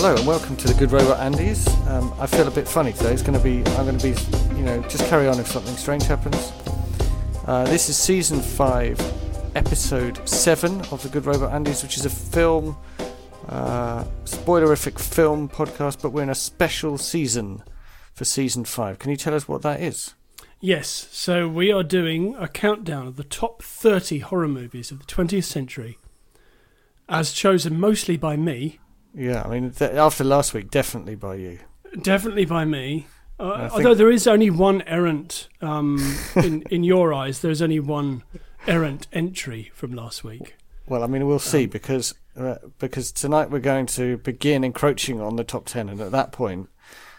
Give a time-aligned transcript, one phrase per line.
[0.00, 1.66] Hello and welcome to the Good Robot Andys.
[1.88, 3.12] Um, I feel a bit funny today.
[3.12, 5.74] It's going to be, I'm going to be, you know, just carry on if something
[5.74, 6.52] strange happens.
[7.48, 8.96] Uh, this is season five,
[9.56, 12.76] episode seven of the Good Robot Andys, which is a film,
[13.48, 17.64] uh, spoilerific film podcast, but we're in a special season
[18.14, 19.00] for season five.
[19.00, 20.14] Can you tell us what that is?
[20.60, 25.06] Yes, so we are doing a countdown of the top 30 horror movies of the
[25.06, 25.98] 20th century,
[27.08, 28.78] as chosen mostly by me,
[29.14, 31.58] Yeah, I mean, th- after last week, definitely by you.
[32.02, 33.06] definitely by me.
[33.40, 35.98] Uh, although there is only one errant, um,
[36.36, 38.22] in, in your eyes, there's only one
[38.66, 40.56] errant entry from last week.
[40.88, 45.36] Well, I mean, we'll see because uh, because tonight we're going to begin encroaching on
[45.36, 46.68] the top ten, and at that point,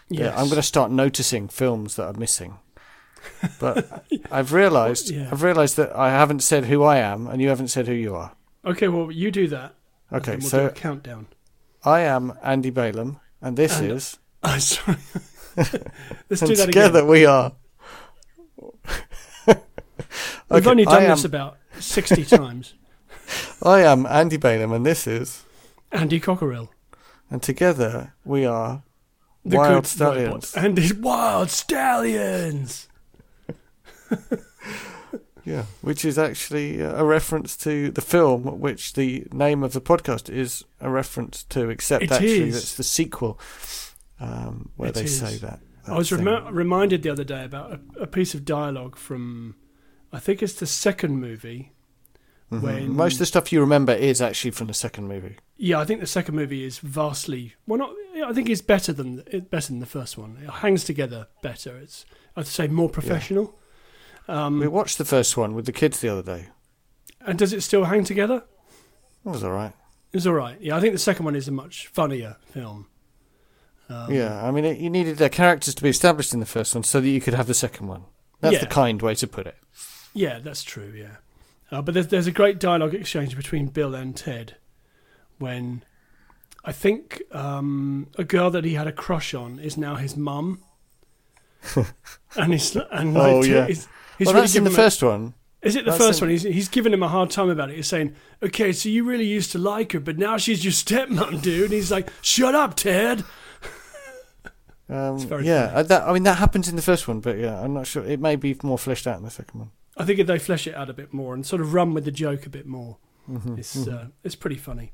[0.08, 0.20] Yes.
[0.20, 2.58] yeah, I'm going to start noticing films that are missing.
[3.60, 5.28] But I've realised Yeah.
[5.30, 8.14] I've realised that I haven't said who I am, and you haven't said who you
[8.14, 8.32] are.
[8.64, 9.74] Okay, well, you do that.
[10.12, 11.26] Okay, we'll so countdown.
[11.84, 14.96] I am Andy Balaam, and this And- is Oh, sorry.
[16.30, 17.10] Let's do that together again.
[17.10, 17.52] we are.
[20.50, 22.74] We've only done am, this about 60 times.
[23.62, 25.44] I am Andy Balaam, and this is,
[25.92, 26.68] Andy Cockerill.
[27.30, 28.82] and together we are
[29.44, 30.26] The Wild Stallions.
[30.26, 30.56] robots.
[30.56, 32.88] And his Wild Stallions.
[35.44, 39.80] Yeah, which is actually uh, a reference to the film, which the name of the
[39.80, 42.54] podcast is a reference to, except It actually is.
[42.54, 43.38] that's the sequel
[44.20, 45.18] um, where It they is.
[45.18, 45.60] say that.
[45.86, 46.26] I was that thing.
[46.26, 49.56] remi- reminded the other day about a, a piece of dialogue from,
[50.12, 51.72] I think it's the second movie.
[52.52, 52.60] Mhm.
[52.62, 55.36] when- Most of the stuff you remember is actually from the second movie.
[55.56, 57.78] Yeah, I think the second movie is vastly well.
[57.78, 57.94] Not,
[58.26, 60.36] I think it's better than better than the first one.
[60.42, 61.76] It hangs together better.
[61.78, 62.04] It's
[62.36, 63.56] I'd say more professional.
[64.30, 66.48] Um, We watched the first one with the kids the other day.
[67.26, 68.44] and does it still hang together?
[69.24, 69.72] It was all right.
[70.12, 70.58] It was all right.
[70.60, 72.86] Yeah, I think the second one is a much funnier film.
[73.88, 76.74] Um, yeah, I mean, it, you needed their characters to be established in the first
[76.74, 78.04] one so that you could have the second one.
[78.40, 78.60] That's Yeah.
[78.60, 79.56] the kind way to put it.
[80.14, 80.92] Yeah, that's true.
[80.96, 81.16] Yeah,
[81.70, 84.56] uh, but there's there's a great dialogue exchange between Bill and Ted
[85.38, 85.82] when
[86.64, 90.62] I think um, a girl that he had a crush on is now his mum,
[92.36, 93.68] and he's and like, Oh, yeah.
[94.20, 95.34] He's, well, really that's in the him a- first one.
[95.62, 96.30] Is it the that's first in- one?
[96.30, 97.76] He's he's giving him a hard time about it.
[97.76, 101.42] He's saying, "Okay, so you really used to like her, but now she's your stepmom,
[101.42, 103.24] dude." And he's like, "Shut up, Ted."
[104.88, 105.48] Um, yeah, funny.
[105.50, 108.04] uh, that, I mean, that happens in the first one, but yeah, I'm not sure.
[108.04, 109.70] It may be more fleshed out in the second one.
[109.96, 112.04] I think if they flesh it out a bit more and sort of run with
[112.04, 112.96] the joke a bit more,
[113.30, 113.92] Mhm, it's mhm.
[113.94, 114.90] uh, it's pretty funny.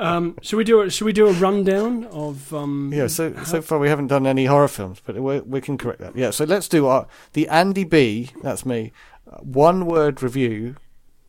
[0.00, 2.90] Um, should we do a should we do a rundown of um?
[2.92, 6.00] Yeah, so so far we haven't done any horror films, but we, we can correct
[6.00, 6.16] that.
[6.16, 8.30] Yeah, so let's do our the Andy B.
[8.42, 8.92] That's me.
[9.30, 10.76] uh, One word review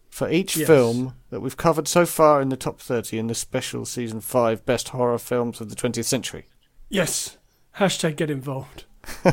[0.09, 0.67] for each Yes.
[0.67, 4.65] film that we've covered so far in the top thirty in the special season five
[4.65, 6.47] best horror films of the twentieth century.
[6.89, 7.37] yes.
[7.77, 8.83] Hashtag get involved.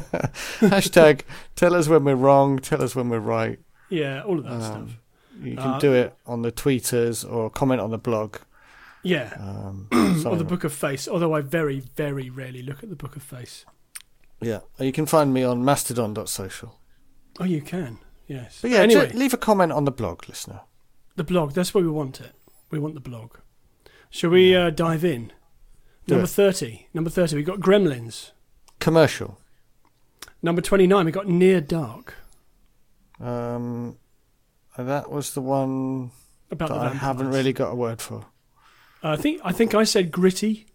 [0.61, 1.23] Hashtag
[1.57, 3.59] tell us when we're wrong, tell us when we're right.
[3.91, 4.91] Yeah, all of that Um, stuff.
[5.43, 8.37] You can Uh, do it on the tweeters or comment on the blog.
[9.03, 9.89] Yeah, Um,
[10.27, 11.07] or the Book of Face.
[11.09, 13.65] Although I very very rarely look at the Book of Face.
[14.41, 16.75] yeah, you can find me on mastodon.social.
[17.41, 17.99] Oh, you can.
[18.27, 18.59] Yes.
[18.61, 20.61] But yeah, anyway, leave a comment on the blog, listener.
[21.17, 21.53] The blog.
[21.53, 22.33] That's where we want it.
[22.71, 23.37] We want the blog.
[24.11, 25.33] Shall we uh, dive in?
[26.07, 26.31] Number it.
[26.31, 26.89] 30.
[26.95, 28.33] Number 30, we got Gremlins.
[28.81, 29.39] Commercial.
[30.43, 32.15] Number 29, we got Near Dark.
[33.21, 33.99] Um,
[34.77, 36.11] that was the one
[36.51, 37.01] About that the I vampires.
[37.03, 38.27] haven't really got a word for.
[39.03, 40.67] Uh, I think I think I said Gritty.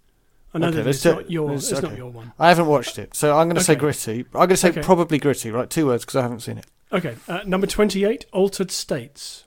[0.53, 2.31] I know Okay, that it's not your it's not your one.
[2.37, 4.19] I haven't watched it, so I'm going to say gritty.
[4.19, 4.81] I'm going to say Okay.
[4.83, 5.67] probably gritty, right?
[5.67, 6.67] Two words because I haven't seen it.
[6.91, 9.45] Okay, uh, number 28, Altered States.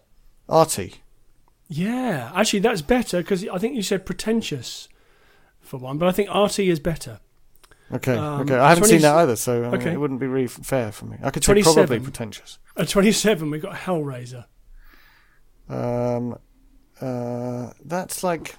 [0.49, 0.95] Artie.
[1.69, 4.89] Yeah, actually that's better because I think you said pretentious
[5.61, 7.21] for one, but I think RT is better.
[7.93, 8.57] Okay, Um, okay.
[8.57, 9.93] I haven't 20 seen that either, so I mean, Okay.
[9.93, 11.19] it wouldn't be really fair for me.
[11.23, 12.59] I could say probably pretentious.
[12.77, 14.47] At 27, we've got Hellraiser.
[15.69, 16.37] Um,
[17.01, 18.57] uh, that's like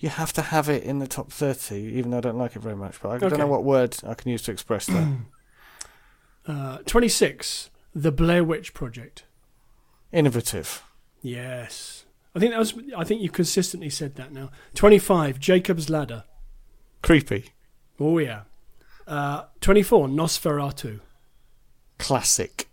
[0.00, 2.62] you have to have it in the top thirty, even though I don't like it
[2.62, 3.00] very much.
[3.00, 5.16] But I don't know what word I can use to express that.
[6.46, 9.24] Uh, 26, The Blair Witch Project.
[10.12, 10.82] Innovative.
[11.20, 12.06] Yes.
[12.34, 14.50] I think that was I think you consistently said that now.
[14.74, 16.24] 25, Jacob's Ladder.
[17.02, 17.50] Creepy.
[18.00, 18.42] Oh yeah.
[19.06, 21.00] Uh, 24, Nosferatu.
[21.98, 22.68] Classic.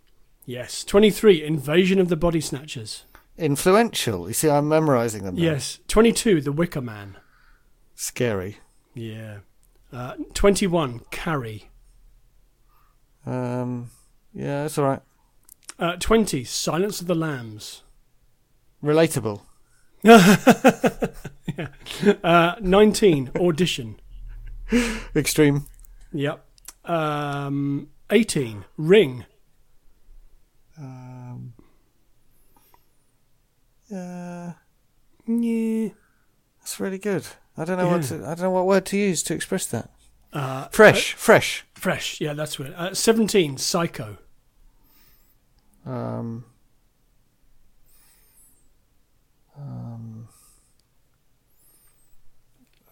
[0.46, 0.84] Yes.
[0.84, 3.04] 23, Invasion of the Body Snatchers.
[3.38, 4.28] Influential.
[4.28, 5.34] You see, I'm memorising them.
[5.36, 5.42] now.
[5.42, 5.80] Yes.
[5.88, 7.16] 22, The Wicker Man.
[7.94, 8.58] Scary.
[8.94, 9.38] Yeah.
[9.92, 11.70] Uh, 21, Carrie.
[13.24, 13.90] Um,
[14.34, 15.02] yeah, that's all right.
[15.78, 17.82] Uh, 20, Silence of the Lambs.
[18.82, 19.42] Relatable.
[20.02, 21.68] yeah.
[22.22, 24.00] Uh, 19, audition.
[25.16, 25.66] Extreme.
[26.12, 26.44] Yep.
[26.84, 29.24] Um, 18, ring.
[30.78, 31.05] Um,
[33.88, 34.52] yeah,
[35.26, 35.88] Yeah.
[36.60, 37.26] that's really good.
[37.56, 39.90] I don't know what to, I don't know what word to use to express that.
[40.32, 41.64] Uh, Fresh, fresh.
[41.74, 42.20] fresh.
[42.20, 42.74] Yeah, that's it.
[42.74, 44.18] Uh, 17, psycho.
[45.86, 46.44] Um,
[49.56, 50.28] um,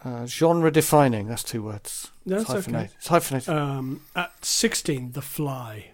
[0.04, 1.28] uh, genre defining.
[1.28, 2.10] That's two words.
[2.24, 2.90] That's it's okay.
[2.96, 3.48] It's hyphenated.
[3.48, 5.92] Um, at 16, the fly.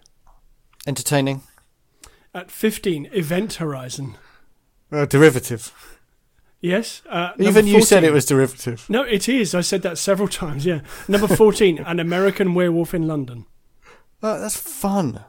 [0.86, 1.42] Entertaining.
[2.34, 4.16] At 15, event horizon.
[4.92, 5.72] Uh, derivative.
[6.60, 7.00] Yes.
[7.08, 8.84] Uh, Even you said it was derivative.
[8.90, 9.54] No, it is.
[9.54, 10.66] I said that several times.
[10.66, 10.80] Yeah.
[11.08, 13.46] Number fourteen, an American werewolf in London.
[14.22, 15.24] Oh, that's fun.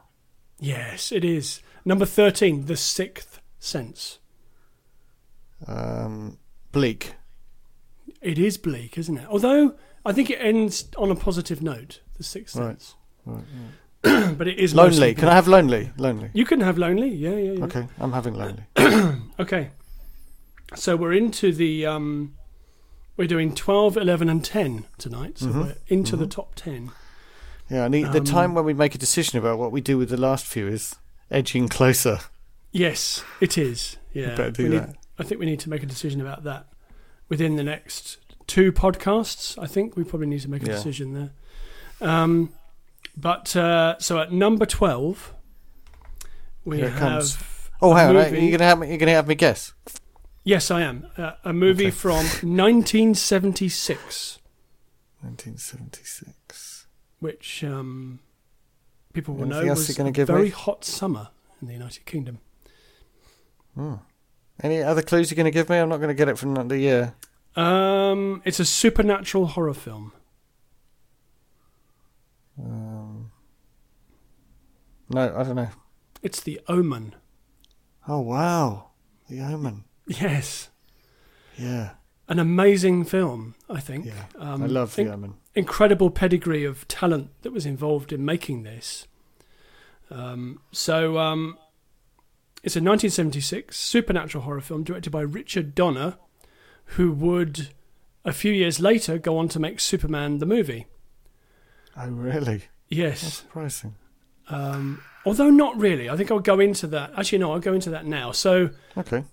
[0.60, 1.62] Yes, it is.
[1.86, 4.20] Number thirteen, the sixth sense.
[5.68, 6.38] Um,
[6.72, 7.16] bleak.
[8.22, 9.28] It is bleak, isn't it?
[9.30, 9.76] Although
[10.06, 12.02] I think it ends on a positive note.
[12.18, 12.68] The sixth Right.
[12.82, 13.68] sense, Right, yeah.
[14.38, 15.14] but it is Lonely.
[15.14, 15.28] Can.
[15.28, 15.92] I have lonely?
[15.98, 16.30] Lonely.
[16.34, 17.10] You can have lonely.
[17.10, 17.64] Yeah, yeah, yeah.
[17.66, 18.64] Okay, I'm having lonely.
[19.40, 19.70] Okay.
[20.76, 22.34] So we're into the um,
[23.18, 25.38] we're doing 12, 11 and 10 tonight.
[25.40, 25.56] So Mhm.
[25.64, 26.32] we're into the Mhm.
[26.32, 26.92] top 10.
[27.70, 30.10] Yeah, need the Um, time when we make a decision about what we do with
[30.10, 30.96] the last few is
[31.30, 32.20] edging closer.
[32.72, 33.98] Yes, it is.
[34.14, 34.36] Yeah.
[34.36, 34.88] better do we that.
[34.90, 36.68] Need, I think we need to make a decision about that
[37.30, 38.18] within the next
[38.48, 39.58] two podcasts.
[39.62, 40.74] I think we probably need to make a Yeah.
[40.74, 41.32] decision there.
[42.08, 42.50] Um,
[43.22, 45.34] but uh, so at number 12
[46.66, 47.38] we Here have comes.
[47.82, 48.16] Oh, hang on.
[48.16, 48.90] movie- You're gonna have me.
[48.90, 49.74] You're gonna have me guess.
[50.44, 51.08] Yes, I am.
[51.18, 51.92] Uh, a movie Okay.
[51.92, 54.40] from 1976
[55.22, 56.88] 1976.
[57.20, 58.20] which um,
[59.14, 60.50] people will know Anything else was gonna a give very me?
[60.50, 61.30] hot summer
[61.62, 62.40] in the United Kingdom.
[63.76, 63.96] Hmm.
[64.64, 65.78] Any other clues you're gonna give me?
[65.78, 67.14] I'm not gonna get it from the year.
[67.56, 70.14] Um, it's a supernatural horror film.
[75.14, 75.70] No, I don't know.
[76.22, 77.16] It's The Omen.
[78.08, 78.90] Oh wow,
[79.30, 79.84] The Omen.
[80.08, 80.70] Yes,
[81.58, 81.92] Yeah,
[82.28, 83.56] an amazing film.
[83.70, 84.06] I think.
[84.06, 84.26] yeah.
[84.38, 85.34] Um, I love in- The Omen.
[85.56, 89.08] incredible pedigree of talent that was involved in making this.
[90.10, 91.58] Um, so um,
[92.64, 96.18] it's a 1976 supernatural horror film directed by Richard Donner,
[96.98, 97.70] who would
[98.26, 100.88] a few years later go on to make Superman the movie.
[101.96, 102.58] Oh really?
[102.58, 103.96] That's Yes, surprising.
[104.52, 106.10] Um, although not really.
[106.10, 107.12] I think I'll go into that.
[107.18, 108.32] Actually, no, I'll go into that now.
[108.32, 109.24] So Okay.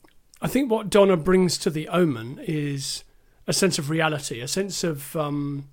[0.41, 3.03] I think what Donner brings to the Omen is
[3.47, 5.69] a sense of reality, a sense of um,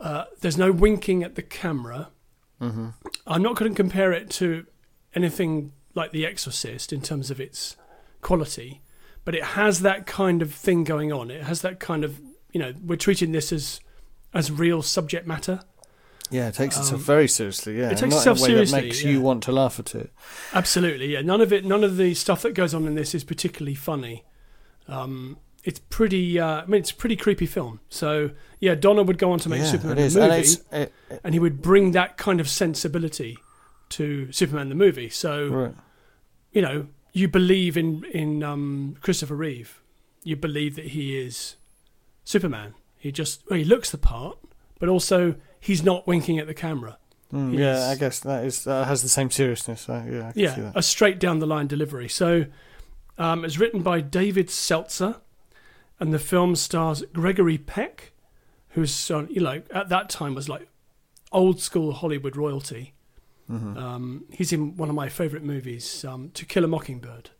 [0.00, 2.08] uh, there's no winking at the camera.
[2.60, 2.88] Mm-hmm.
[3.26, 4.66] I'm not going to compare it to
[5.14, 7.76] anything like The Exorcist in terms of its
[8.22, 8.80] quality,
[9.24, 11.30] but it has that kind of thing going on.
[11.30, 12.20] It has that kind of
[12.52, 13.80] you know we're treating this as
[14.34, 15.60] as real subject matter.
[16.30, 17.78] Yeah, it takes itself Um, very seriously.
[17.78, 19.10] Yeah, it takes itself seriously, that makes yeah.
[19.10, 20.12] you want to laugh at it.
[20.54, 21.22] Absolutely, yeah.
[21.22, 24.24] None of it, none of the stuff that goes on in this is particularly funny.
[24.88, 26.38] Um, it's pretty.
[26.38, 27.80] Uh, I mean, it's a pretty creepy film.
[27.88, 28.30] So
[28.60, 31.20] yeah, Donner would go on to make yeah, Superman the and movie, it's it, it-
[31.24, 33.36] and he would bring that kind of sensibility
[33.90, 35.08] to Superman the movie.
[35.10, 35.74] So right.
[36.52, 39.82] you know, you believe in in um, Christopher Reeve.
[40.22, 41.56] You believe that he is
[42.24, 42.74] Superman.
[42.96, 44.38] He just well, he looks the part,
[44.78, 46.98] but also he's not winking at the camera.
[47.32, 49.82] Mm, yeah, I guess that is that has the same seriousness.
[49.82, 50.72] So, yeah, I can see Yeah, that.
[50.76, 52.08] a straight down the line delivery.
[52.08, 52.46] So
[53.18, 55.16] um, it's written by David Seltzer,
[56.00, 58.12] and the film stars Gregory Peck,
[58.70, 60.68] who's uh, you know at that time was like
[61.30, 62.94] old school Hollywood royalty.
[63.48, 63.76] Mhm.
[63.76, 67.30] Um, he's in one of my favourite movies, um, To Kill a Mockingbird,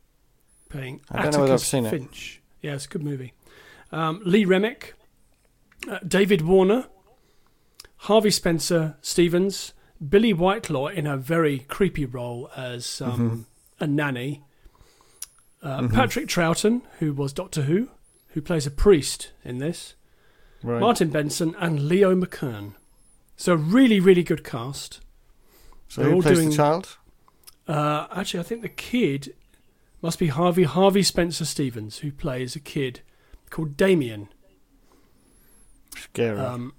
[0.69, 1.89] playing I don't know whether I've Atticus seen it.
[1.89, 2.41] Finch.
[2.61, 3.33] Yeah, it's a good movie.
[3.91, 4.93] Um, Lee Remick,
[5.89, 6.87] uh, David Warner,
[8.05, 9.73] Harvey Spencer Stephens,
[10.07, 13.45] Billie Whitelaw in a very creepy role as um,
[13.79, 14.43] a nanny,
[15.61, 15.93] uh, Mhm.
[15.93, 17.89] Patrick Troughton, who was Doctor Who,
[18.29, 19.93] who plays a priest in this,
[20.63, 20.79] right.
[20.79, 22.73] Martin Benson, and Leo McKern.
[23.37, 24.99] So, really, really good cast.
[25.87, 26.97] so they're who all plays doing- the child?
[27.67, 29.35] Uh, actually, I think the kid
[30.01, 33.01] must be Harvey Harvey Spencer Stephens, who plays a kid
[33.51, 34.29] called Damien.
[35.95, 36.39] Scary.
[36.39, 36.73] Um,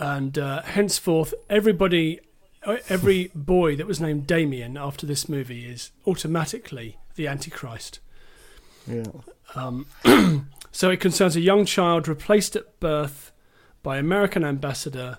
[0.00, 2.20] and uh, henceforth, everybody,
[2.64, 8.00] uh, every boy that was named Damien after this movie is automatically the Antichrist.
[8.86, 9.04] yeah.
[9.54, 9.86] Um,
[10.72, 13.30] so it concerns a young child replaced at birth
[13.82, 15.18] by American ambassador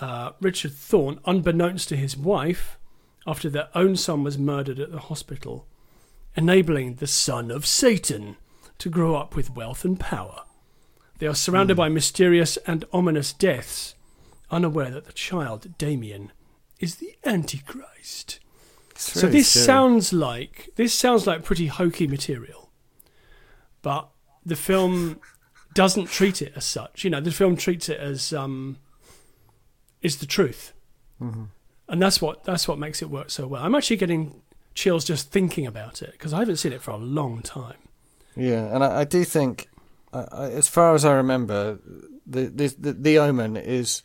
[0.00, 2.78] uh, Richard Thorn, unbeknownst to his wife,
[3.26, 5.66] after their own son was murdered at the hospital,
[6.34, 8.36] enabling the son of Satan
[8.78, 10.44] to grow up with wealth and power.
[11.22, 13.94] They are surrounded by mysterious and ominous deaths,
[14.50, 16.32] unaware that the child, Damien,
[16.80, 18.40] is the Antichrist.
[18.90, 19.64] It's So this scary.
[19.66, 22.72] sounds like this sounds like pretty hokey material,
[23.82, 24.08] but
[24.44, 25.20] the film
[25.74, 27.04] doesn't treat it as such.
[27.04, 28.78] You know, the film treats it as um,
[30.00, 30.72] is the truth,
[31.20, 31.50] Mhm.
[31.88, 33.62] and that's what that's what makes it work so well.
[33.62, 34.42] I'm actually getting
[34.74, 37.78] chills just thinking about it because I haven't seen it for a long time.
[38.34, 39.68] Yeah, and I, I do think,
[40.12, 41.78] I, as far as I remember,
[42.26, 44.02] the the the, the Omen is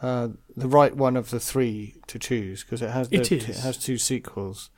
[0.00, 3.56] uh, the right one of the three to choose because it has the, It it
[3.58, 4.70] has two sequels,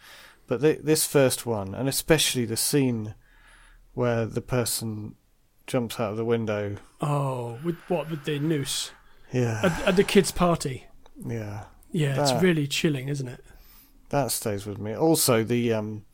[0.46, 3.14] but the, this first one, and especially the scene
[3.94, 5.14] where the person
[5.66, 6.76] jumps out of the window.
[7.00, 8.90] Oh, with what with the noose
[9.32, 10.86] Yeah, at, at the kids' party?
[11.26, 13.44] yeah, Yeah, it's really chilling, isn't it?
[14.10, 14.94] that stays with me.
[14.94, 16.04] Also, the um,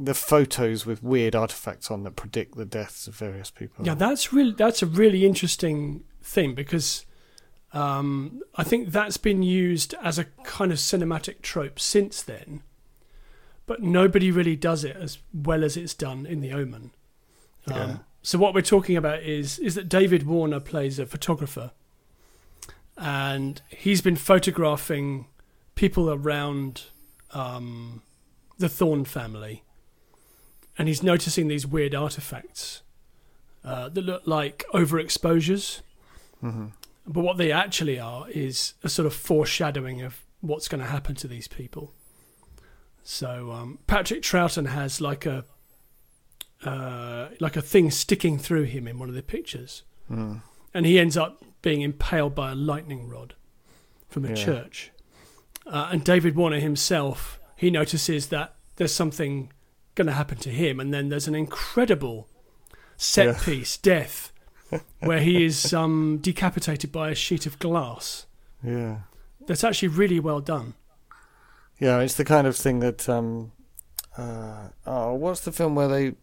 [0.00, 3.84] the photos with weird artifacts on that predict the deaths of various people.
[3.84, 7.04] Yeah, that's really that's a really interesting thing because
[7.72, 12.62] um, I think that's been used as a kind of cinematic trope since then,
[13.66, 16.92] but nobody really does it as well as it's done in The Omen.
[17.66, 17.96] Um, Yeah.
[18.22, 21.72] So what we're talking about is is that David Warner plays a photographer,
[22.96, 25.26] and he's been photographing
[25.74, 26.84] people around
[27.32, 28.02] um,
[28.58, 29.62] the Thorn family,
[30.78, 32.82] and he's noticing these weird artifacts
[33.64, 35.80] uh, that look like overexposures.
[36.40, 36.66] hmm
[37.06, 41.14] But what they actually are is a sort of foreshadowing of what's going to happen
[41.16, 41.92] to these people.
[43.02, 45.44] So um, Patrick Troughton has like a
[46.64, 50.42] uh, like a thing sticking through him in one of the pictures, Mm.
[50.74, 53.34] and he ends up being impaled by a lightning rod
[54.08, 54.34] from a Yeah.
[54.34, 54.90] church.
[55.66, 59.52] Uh, and David Warner himself, he notices that there's something
[59.98, 62.28] going to happen to him, and then there's an incredible
[62.96, 63.38] set Yeah.
[63.42, 64.32] piece death
[65.00, 68.26] where he is um, decapitated by a sheet of glass.
[68.62, 68.98] Yeah.
[69.46, 70.74] That's actually really well done.
[71.78, 73.52] Yeah, it's the kind of thing that um
[74.16, 76.14] uh oh, what's the film where they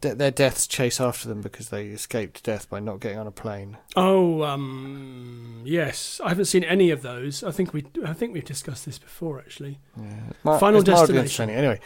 [0.00, 3.32] de- their deaths chase after them because they escaped death by not getting on a
[3.32, 3.76] plane.
[3.96, 7.42] Oh, um, yes, I haven't seen any of those.
[7.42, 9.78] I think we, I think we've discussed this before, actually.
[9.96, 10.14] Yeah.
[10.44, 11.50] Mi- Final Destination.
[11.50, 11.80] Anyway,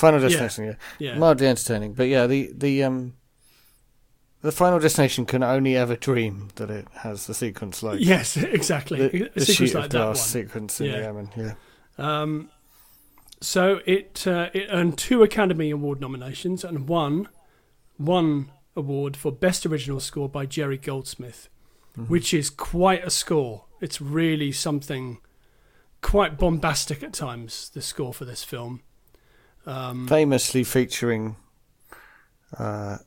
[0.00, 0.74] Final Destination, yeah.
[0.98, 1.92] Yeah, Mildly entertaining.
[1.94, 3.14] But yeah, the the um
[4.42, 9.08] the Final Destination can only ever dream that it has the sequence like yes, exactly.
[9.08, 10.14] the, a the sequence like that one.
[10.16, 11.00] sequence in Yeah.
[11.00, 11.28] the Omen.
[11.36, 11.54] Yeah.
[11.98, 12.50] Um,
[13.42, 17.28] so it uh, it earned two Academy Award nominations and one
[17.96, 21.48] one award for Best Original Score by Jerry Goldsmith,
[21.98, 22.08] Mhm.
[22.08, 23.64] which is quite a score.
[23.80, 25.18] It's really something
[26.02, 27.70] quite bombastic at times.
[27.74, 28.80] The score for this film.
[29.70, 31.36] Um, famously featuring
[32.58, 32.98] uh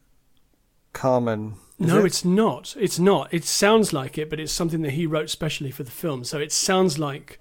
[0.94, 1.56] Carmen.
[1.80, 2.06] is no, it?
[2.06, 2.76] it's not.
[2.80, 3.34] It's not.
[3.34, 6.24] It sounds like it, but it's something that he wrote specially for the film.
[6.24, 7.40] So it sounds like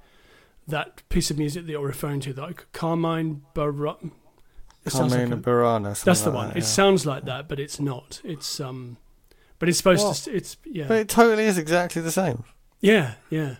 [0.67, 3.41] that piece of music that you're referring to, like Carmina.
[3.55, 6.02] It sounds Carmen like a- Burana.
[6.02, 6.49] That's the like one.
[6.49, 6.67] that, It yeah.
[6.67, 8.21] sounds like that, but it's not.
[8.25, 8.97] It's um,
[9.59, 10.17] but it's supposed What?
[10.17, 10.35] to.
[10.35, 12.45] It's yeah, But it totally is exactly the same.
[12.81, 13.57] yeah, yeah.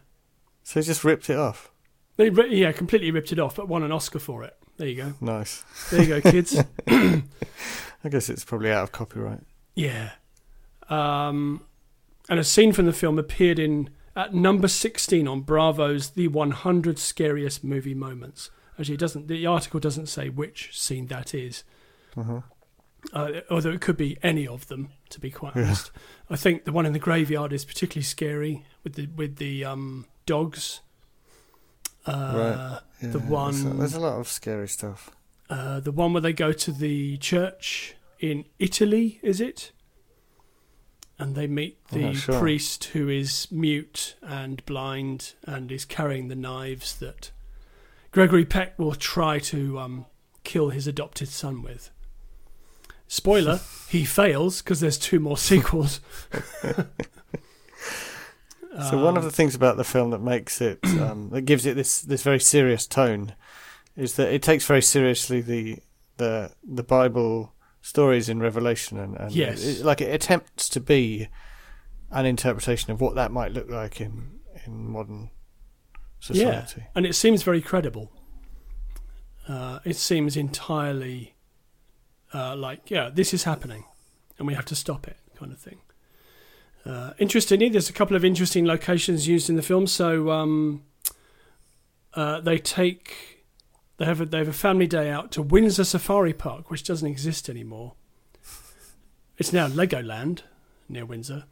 [0.65, 1.71] So he just ripped it off.
[2.17, 4.57] They yeah completely ripped it off, but won an Oscar for it.
[4.79, 5.15] There you go.
[5.21, 5.65] Nice.
[5.91, 6.57] There you go, kids.
[6.89, 9.41] I guess it's probably out of copyright.
[9.75, 10.11] yeah.
[10.89, 11.65] Um,
[12.29, 16.99] and a scene from the film appeared in at number sixteen on Bravo's "The 100
[16.99, 19.29] Scariest Movie Moments." Actually, it doesn't.
[19.29, 21.65] The article doesn't say which scene that is.
[22.17, 22.41] Uh-huh.
[23.15, 24.91] uh, although it could be any of them.
[25.11, 25.63] To be quite Yeah.
[25.65, 25.91] honest,
[26.31, 30.07] I think the one in the graveyard is particularly scary with the with the um,
[30.27, 30.81] dogs.
[32.07, 35.11] Uh, Yeah, The there's a- one- There's a, lot of scary stuff.
[35.51, 39.73] uh, the one where they go to the church in Italy, is it?
[41.19, 42.41] And they meet the sure.
[42.41, 47.31] priest who is mute and blind and is carrying the knives that
[48.11, 50.07] Gregory Peck will try to um,
[50.43, 51.91] kill his adopted son with.
[53.07, 56.01] Spoiler, he fails because there's two more sequels.
[58.91, 61.75] So one of the things about the film that makes it um, that gives it
[61.77, 63.35] this this very serious tone
[63.97, 65.79] is that it takes very seriously the
[66.17, 67.53] the the Bible
[67.83, 69.63] stories in Revelation and, and Yes.
[69.65, 71.29] it, like it attempts to be
[72.11, 75.31] an interpretation of what that might look like in in modern
[76.21, 76.81] society.
[76.83, 76.87] Yeah.
[76.95, 78.11] and it seems very credible.
[79.49, 81.35] Uh, it seems entirely
[82.33, 83.85] uh, like, yeah, this is happening,
[84.39, 85.81] and we have to stop it, kind of thing.
[86.85, 89.87] Uh, interestingly, there's a couple of interesting locations used in the film.
[89.87, 90.83] So um,
[92.15, 93.45] uh, they take
[93.99, 97.09] they have a, they have a family day out to Windsor Safari Park, which doesn't
[97.09, 97.95] exist anymore,
[99.39, 100.41] it's now Legoland
[100.89, 101.45] near Windsor.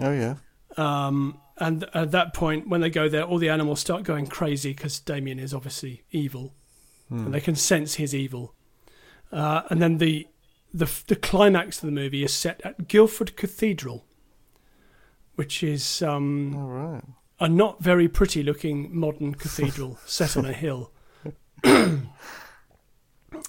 [0.00, 0.34] Oh yeah.
[0.76, 4.72] Um, and at that point, when they go there, all the animals start going crazy
[4.72, 6.52] because Damien is obviously evil,
[7.08, 7.26] Hmm.
[7.26, 8.54] and they can sense his evil.
[9.30, 10.26] Uh, and then the,
[10.72, 14.04] the the climax of the movie is set at Guildford Cathedral,
[15.36, 17.02] which is um, right.
[17.40, 20.92] a not very pretty looking modern cathedral set on a hill.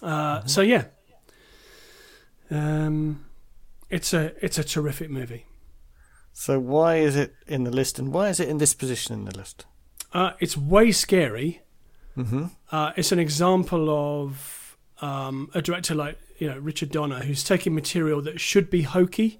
[0.01, 0.85] uh, so yeah,
[2.49, 3.25] um,
[3.89, 5.45] it's a it's a terrific movie.
[6.33, 9.25] So why is it in the list, and why is it in this position in
[9.25, 9.65] the list?
[10.13, 11.61] Uh, it's way scary.
[12.17, 12.45] Mm-hmm.
[12.71, 17.73] Uh, it's an example of um, a director like you know Richard Donner, who's taking
[17.73, 19.39] material that should be hokey,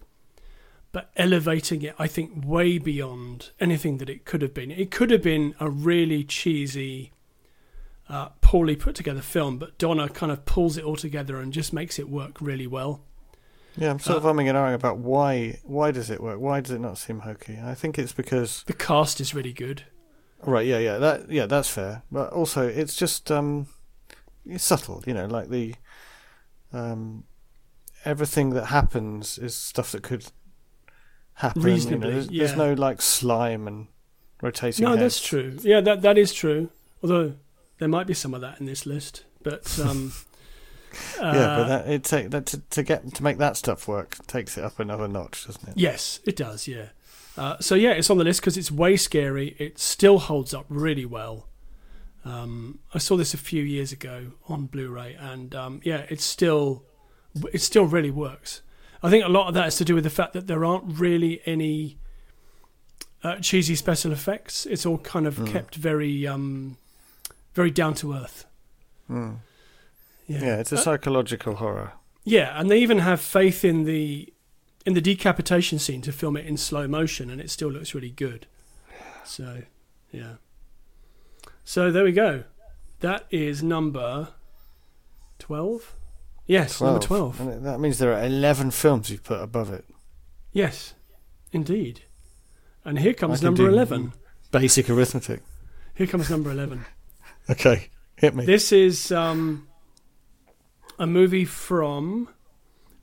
[0.95, 4.71] but elevating it, I think, way beyond anything that it could have been.
[4.71, 7.11] It could have been a really cheesy,
[8.07, 11.73] uh, poorly put together film, but Donner kind of pulls it all together and just
[11.73, 13.01] makes it work really well.
[13.75, 15.59] Yeah, I'm sort of Uh, umming and ahhing about why.
[15.65, 16.39] Why does it work?
[16.39, 17.59] Why does it not seem hokey?
[17.61, 19.83] I think it's because The cast is really good.
[20.43, 20.65] right.
[20.65, 20.97] Yeah, yeah.
[20.97, 22.03] That yeah, that's fair.
[22.09, 23.67] But also, it's just um,
[24.45, 25.03] it's subtle.
[25.05, 25.75] You know, like the
[26.71, 27.25] um,
[28.05, 30.27] everything that happens is stuff that could
[31.35, 31.61] happen.
[31.61, 32.45] you know, Reasonably, there's, yeah.
[32.45, 33.87] there's no like slime and
[34.41, 34.83] rotating.
[34.83, 35.01] No, heads.
[35.01, 35.57] that's true.
[35.61, 36.69] Yeah, that that is true.
[37.01, 37.35] Although
[37.77, 40.13] there might be some of that in this list, but um,
[41.17, 44.17] yeah, but uh, that it take that to, to get to make that stuff work
[44.27, 45.77] takes it up another notch, doesn't it?
[45.77, 46.67] Yes, it does.
[46.67, 46.89] Yeah.
[47.37, 49.55] Uh, so yeah, it's on the list because it's way scary.
[49.59, 51.47] It still holds up really well.
[52.23, 56.83] Um, I saw this a few years ago on Blu-ray, and um, yeah, it's still
[57.53, 58.61] it still really works.
[59.03, 60.99] I think a lot of that is to do with the fact that there aren't
[60.99, 61.97] really any
[63.23, 64.65] uh, cheesy special effects.
[64.65, 65.51] It's all kind of Mm.
[65.51, 66.77] kept very um,
[67.53, 68.45] very down to earth.
[69.09, 69.37] Mm.
[70.27, 70.41] Yeah.
[70.41, 71.93] Yeah, it's a Uh, psychological horror.
[72.24, 74.31] Yeah, and they even have faith in the
[74.85, 78.11] in the decapitation scene to film it in slow motion, and it still looks really
[78.11, 78.46] good.
[79.24, 79.63] So,
[80.11, 80.35] yeah.
[81.63, 82.43] So there we go.
[83.00, 84.29] That is number
[85.39, 85.96] twelve.
[86.48, 87.40] Yes, number twelve.
[87.40, 89.86] And that means there are eleven films you've put above it.
[90.51, 90.94] Yes,
[91.51, 92.01] indeed.
[92.84, 94.14] And here comes I can number do- eleven.
[94.51, 95.42] Basic arithmetic.
[95.96, 96.86] Here comes number eleven.
[97.48, 98.44] Okay, hit me.
[98.44, 99.68] This is um,
[100.98, 102.27] a movie from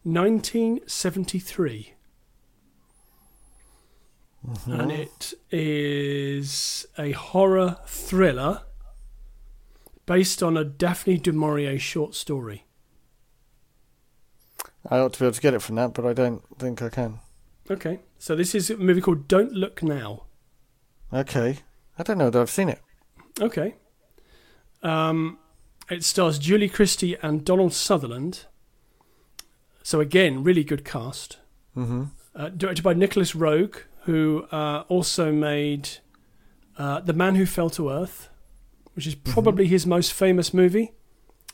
[0.03, 1.95] 1973.
[4.45, 4.73] Mm-hmm.
[4.73, 8.63] and it is a horror thriller
[10.05, 12.65] based on a Daphne du Maurier short story.
[14.91, 16.89] I ought to be able to get it from that, but I don't think I
[16.89, 17.21] can.
[17.71, 20.25] Okay, so this is a movie called Don't Look Now.
[21.13, 21.59] Okay,
[21.99, 22.81] I don't know that I've seen it.
[23.41, 23.77] Okay,
[24.83, 25.39] um,
[25.91, 28.47] it stars Julie Christie and Donald Sutherland.
[29.83, 31.39] So again, really good cast.
[31.77, 32.05] Mm-hmm.
[32.35, 35.89] Uh, directed by Nicolas Roeg, who uh, also made
[36.79, 38.29] uh, The Man Who Fell to Earth,
[38.95, 40.93] which is probably his most famous movie.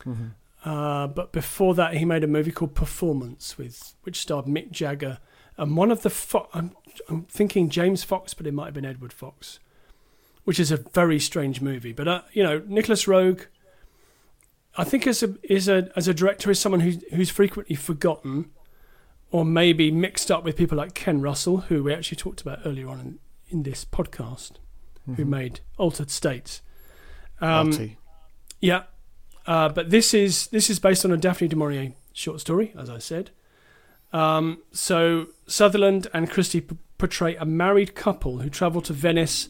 [0.01, 0.29] Mm-hmm.
[0.69, 5.19] Uh, but before that, he made a movie called Performance, with which starred Mick Jagger
[5.57, 6.11] and one of the.
[6.11, 6.73] Fo- I'm,
[7.09, 9.61] I'm thinking James Fox, but it might have been Edward Fox,
[10.45, 11.93] which is a very strange movie.
[11.93, 13.47] But uh, you know, Nicolas Roeg,
[14.77, 18.51] I think as a is a as a director is someone who's who's frequently forgotten,
[19.31, 22.89] or maybe mixed up with people like Ken Russell, who we actually talked about earlier
[22.89, 24.53] on in, in this podcast,
[25.07, 25.31] who Mm-hmm.
[25.31, 26.61] made Altered States.
[27.41, 27.97] Um,
[28.61, 28.83] yeah,
[29.49, 32.91] uh, but this is this is based on a Daphne du Maurier short story, as
[32.91, 33.31] I said.
[34.13, 39.49] Um, so Sutherland and Christie p- portray a married couple who travel to Venice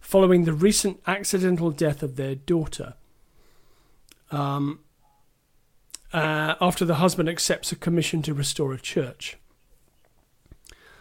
[0.00, 2.94] following the recent accidental death of their daughter.
[4.32, 4.80] Um,
[6.12, 9.36] uh, after the husband accepts a commission to restore a church.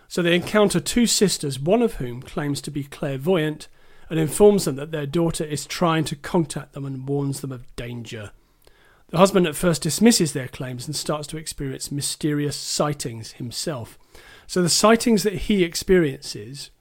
[0.08, 3.68] So they encounter two sisters, one of whom claims to be clairvoyant
[4.10, 7.76] and informs them that their daughter is trying to contact them and warns them of
[7.76, 8.32] danger.
[9.10, 13.98] The husband at first dismisses their claims and starts to experience mysterious sightings himself.
[14.48, 16.72] So the sightings that he experiences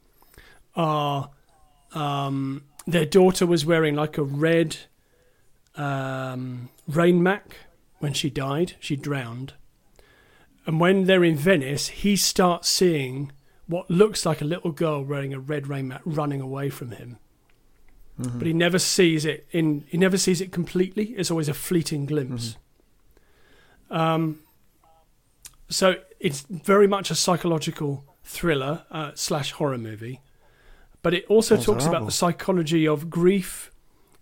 [0.74, 1.30] are
[1.92, 4.76] um, their daughter was wearing like a red
[5.76, 7.56] um, rain mac
[7.98, 8.74] when she died.
[8.80, 9.54] She drowned.
[10.66, 13.32] And when they're in Venice, he starts seeing
[13.66, 17.18] what looks like a little girl wearing a red rain mat running away from him.
[18.20, 18.38] Mm-hmm.
[18.38, 19.84] But he never sees it in.
[19.88, 21.06] He never sees it completely.
[21.16, 22.56] It's always a fleeting glimpse.
[23.90, 24.40] Um,
[25.68, 30.20] so it's very much a psychological thriller uh, slash horror movie,
[31.02, 33.70] but it also Sounds talks about the psychology of grief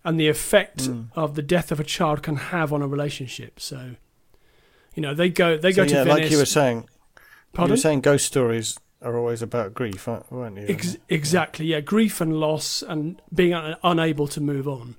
[0.04, 1.08] and the effect Mm.
[1.14, 3.60] of the death of a child can have on a relationship.
[3.60, 3.94] So,
[4.94, 6.22] you know, they go they So, go to yeah, Venice.
[6.22, 6.88] like you were saying,
[7.52, 7.70] Pardon?
[7.70, 10.66] You were saying ghost stories are always about grief, aren't- weren't you?
[10.68, 11.80] Ex- exactly, yeah.
[11.80, 14.96] Grief and loss and being un- unable to move on.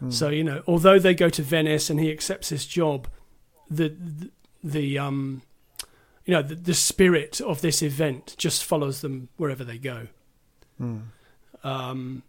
[0.00, 0.10] Hmm.
[0.10, 3.08] So you know, although they go to Venice and he accepts his job,
[3.70, 4.30] the the,
[4.64, 5.42] the um,
[6.24, 10.08] you know, the, the spirit of this event just follows them wherever they go.
[10.78, 10.98] Hmm.
[11.64, 12.22] Um,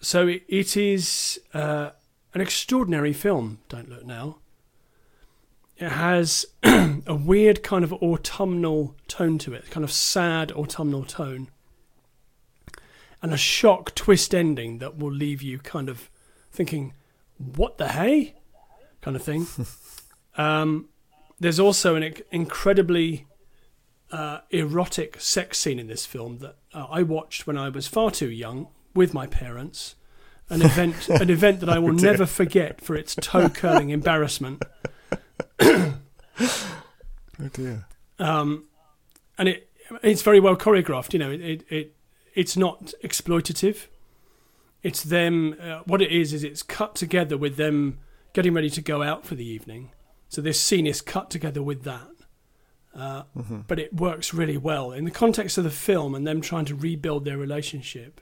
[0.00, 1.90] so it, it is uh,
[2.34, 3.58] an extraordinary film.
[3.68, 4.38] Don't look now.
[5.78, 11.50] It has a weird kind of autumnal tone to it, kind of sad autumnal tone,
[13.22, 16.10] and a shock twist ending that will leave you kind of
[16.50, 16.94] thinking,
[17.36, 18.34] "What the hey?"
[19.00, 19.46] kind of thing.
[20.36, 20.88] um,
[21.38, 23.26] there's also an incredibly
[24.10, 28.10] uh, erotic sex scene in this film that uh, I watched when I was far
[28.10, 29.94] too young with my parents.
[30.50, 32.12] An event, an event that I will dear.
[32.12, 34.62] never forget for its toe curling embarrassment.
[37.40, 37.86] Oh dear.
[38.18, 38.64] um,
[39.36, 39.70] and it
[40.02, 41.12] it's very well choreographed.
[41.12, 41.96] You know, it it, it
[42.34, 43.86] it's not exploitative.
[44.82, 45.54] It's them.
[45.60, 47.98] Uh, what it is is it's cut together with them
[48.32, 49.90] getting ready to go out for the evening.
[50.28, 52.08] So this scene is cut together with that.
[52.94, 53.22] Uh,
[53.68, 56.74] But it works really well in the context of the film and them trying to
[56.74, 58.20] rebuild their relationship.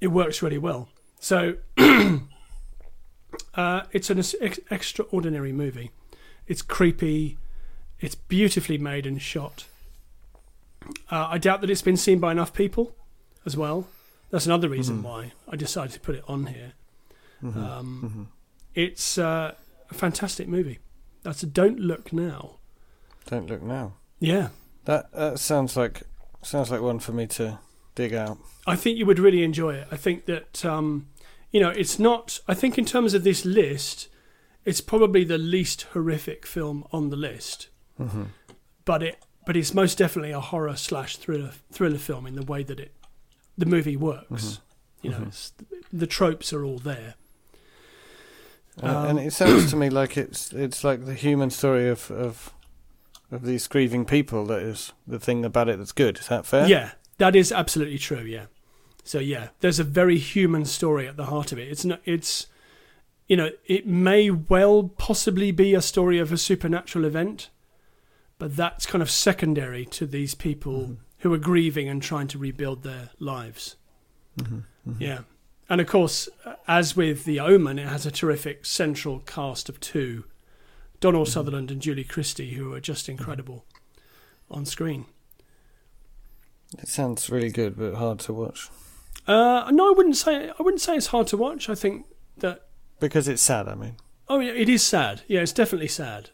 [0.00, 0.88] It works really well.
[1.20, 1.56] So
[3.54, 5.90] uh, it's an ex- extraordinary movie.
[6.46, 7.38] It's creepy.
[8.00, 9.66] It's beautifully made and shot.
[11.10, 12.94] Uh, I doubt that it's been seen by enough people
[13.44, 13.88] as well.
[14.30, 16.72] That's another reason why I decided to put it on here.
[17.42, 18.28] Um,
[18.74, 19.54] It's uh,
[19.90, 20.78] a fantastic movie.
[21.22, 22.56] That's a Don't Look Now.
[23.26, 23.94] Don't look now.
[24.20, 24.48] Yeah.
[24.84, 26.02] That that sounds like
[26.42, 27.58] sounds like one for me to
[27.96, 28.38] dig out.
[28.66, 29.88] I think you would really enjoy it.
[29.90, 31.06] I think that um,
[31.50, 32.40] you know it's not.
[32.48, 34.08] I think in terms of this list,
[34.64, 37.68] it's probably the least horrific film on the list.
[38.84, 42.62] But it, but it's most definitely a horror slash thriller thriller film in the way
[42.62, 42.92] that it,
[43.58, 44.60] the movie works.
[45.02, 45.52] You know, it's,
[45.92, 47.14] the tropes are all there.
[48.82, 52.10] Uh, Um, and it sounds to me like it's it's like the human story of,
[52.10, 52.52] of
[53.32, 56.18] of these grieving people that is the thing about it that's good.
[56.18, 56.66] Is that fair?
[56.68, 58.20] Yeah, that is absolutely true.
[58.22, 58.46] Yeah.
[59.06, 61.68] So yeah, there's a very human story at the heart of it.
[61.68, 62.00] It's not.
[62.04, 62.48] It's
[63.28, 67.48] you know, it may well possibly be a story of a supernatural event,
[68.38, 70.94] but that's kind of secondary to these people mm-hmm.
[71.18, 73.76] who are grieving and trying to rebuild their lives.
[74.38, 74.58] Mm-hmm.
[74.88, 75.02] Mm-hmm.
[75.02, 75.20] Yeah.
[75.68, 76.28] And of course,
[76.66, 80.24] as with The Omen, it has a terrific central cast of two
[80.98, 83.64] Donald Sutherland and Julie Christie, who are just incredible
[84.50, 85.06] on screen.
[86.78, 88.68] It sounds really good, but hard to watch
[89.26, 91.68] Uh, no, I wouldn't say I wouldn't say it's hard to watch.
[91.68, 92.06] I think
[92.38, 92.62] that
[93.00, 93.68] because it's sad.
[93.68, 93.96] I mean,
[94.28, 95.22] oh yeah, it is sad.
[95.26, 96.30] Yeah, it's definitely sad.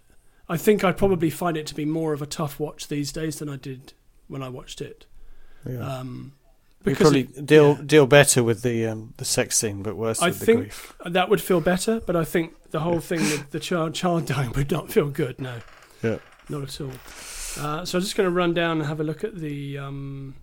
[0.48, 3.38] I think I'd probably find it to be more of a tough watch these days
[3.38, 3.94] than I did
[4.28, 5.06] when I watched it.
[5.66, 5.78] yeah.
[5.98, 6.32] Um,
[6.84, 7.82] you because probably it- deal yeah.
[7.86, 10.94] deal better with the um, the sex scene, but worse I with the think grief.
[11.06, 14.52] that would feel better, but I think the whole thing with the child child dying
[14.56, 15.40] would not feel good.
[15.40, 15.60] No,
[16.02, 16.18] Yeah.
[16.48, 16.90] not at all.
[17.58, 20.34] Uh, so I'm just going to run down and have a look at the um,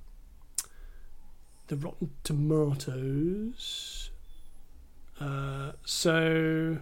[1.69, 4.10] the Rotten Tomatoes.
[5.19, 6.79] Uh, so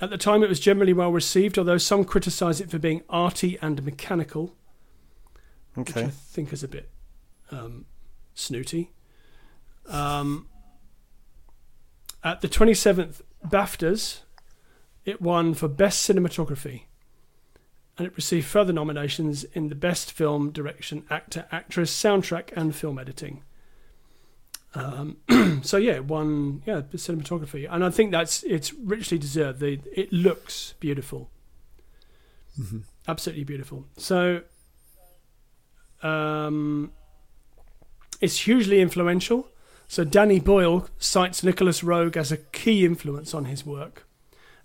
[0.00, 3.58] at the time, it was generally well received, although some criticise it for being arty
[3.62, 4.54] and mechanical,
[5.74, 6.90] which I think is a bit
[7.50, 7.86] um,
[8.34, 8.90] snooty.
[9.86, 10.48] Um,
[12.24, 14.20] at the 27th BAFTAs,
[15.04, 16.82] it won for Best Cinematography.
[18.00, 22.98] And it received further nominations in the Best Film, Direction, Actor, Actress, Soundtrack, and Film
[22.98, 23.42] Editing.
[24.74, 25.18] Um,
[25.62, 29.60] so yeah, one yeah the cinematography, and I think that's it's richly deserved.
[29.60, 31.28] The it looks beautiful,
[33.06, 33.84] absolutely beautiful.
[33.98, 34.44] So,
[36.02, 36.92] um,
[38.22, 39.46] it's hugely influential.
[39.88, 44.06] So Danny Boyle cites Nicolas Roeg as a key influence on his work.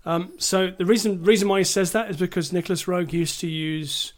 [0.06, 3.48] Um, so the reason reason why he says that is because Nicolas Roeg used to
[3.48, 4.12] use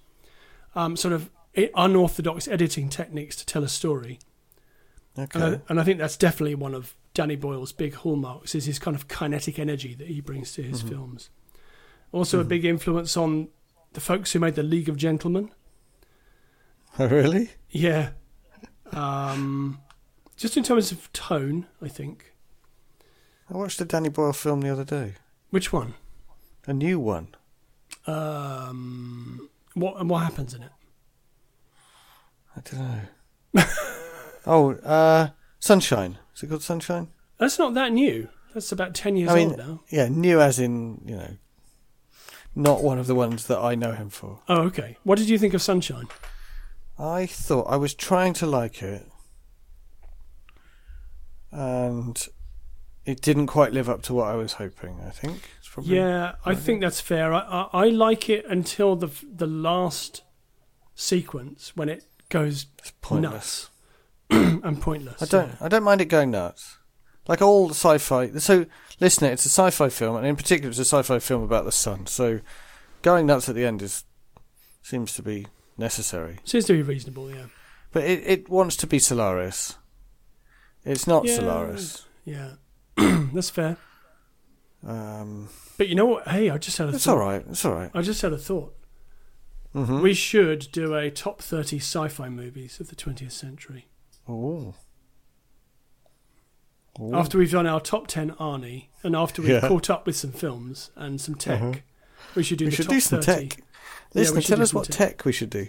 [0.74, 1.31] um, sort of
[1.74, 4.18] unorthodox editing techniques to tell a story,
[5.18, 5.40] Okay.
[5.40, 8.79] and, I, and I think that's definitely one of Danny Boyle's big hallmarks is his
[8.79, 11.31] kind of kinetic energy that he brings to his films.
[12.12, 13.48] Also, a big influence on
[13.94, 15.51] the folks who made the League of Gentlemen.
[16.98, 17.51] oh, really?
[17.70, 18.11] Yeah.
[18.92, 19.81] Um,
[20.37, 22.33] just in terms of tone, I think.
[23.53, 25.14] I watched a Danny Boyle film the other day.
[25.51, 25.95] Which one?
[26.67, 27.29] A new one.
[28.07, 30.71] Um, what and what happens in it?
[32.57, 32.81] I don't
[33.55, 33.65] know.
[34.47, 35.29] oh, uh,
[35.61, 36.19] Sunshine.
[36.35, 37.09] Is it called Sunshine?
[37.39, 38.29] That's not that new.
[38.55, 39.81] That's about ten years I mean, old now.
[39.89, 41.37] yeah, new as in you know.
[42.55, 44.41] not one of the ones that I know him for.
[44.49, 44.97] Oh, okay.
[45.05, 46.09] What did you think of Sunshine?
[46.99, 49.07] I thought I was trying to like it,
[51.53, 52.27] and
[53.09, 55.01] it didn't quite live up to what I was hoping.
[55.07, 55.49] I think.
[55.59, 57.33] It's probably, Yeah, I think that's fair.
[57.33, 60.23] I, I, I like it until the the last
[60.94, 62.66] sequence when it goes
[63.01, 63.71] pointless.
[64.31, 65.23] and pointless.
[65.23, 65.53] I don't.
[65.62, 66.77] I don't mind it going nuts.
[67.27, 68.31] Like all the sci-fi.
[68.38, 68.66] So
[69.01, 72.07] listen, it's a sci-fi film, and in particular, it's a sci-fi film about the sun.
[72.07, 72.40] So
[73.01, 74.05] going nuts at the end is
[74.83, 75.47] seems to be
[75.79, 76.40] necessary.
[76.44, 77.31] Seems to be reasonable.
[77.31, 77.47] Yeah.
[77.90, 79.77] But it, it wants to be Solaris.
[80.85, 81.37] It's not Yeah.
[81.37, 82.05] Solaris.
[82.27, 82.53] Yeah.
[83.35, 83.77] that's fair.
[84.87, 86.29] Um, But you know what?
[86.29, 86.97] Hey, I just had a thought.
[86.97, 87.13] it's thought.
[87.19, 87.45] all right.
[87.49, 87.91] It's all right.
[87.95, 88.75] I just had a thought.
[89.75, 90.01] Mm-hmm.
[90.01, 93.87] We should do a top 30 sci fi movies of the 20th century.
[94.29, 94.75] Oh.
[97.01, 97.15] Ooh.
[97.15, 99.69] After we've done our top 10 Arnie, and after we've Yeah.
[99.69, 101.75] caught up with some films and some tech, Uh-huh.
[102.35, 103.49] we should do we the should top do some 30.
[103.49, 103.63] tech.
[104.15, 104.97] Listen, should tell us what tech.
[105.19, 105.69] tech we should do.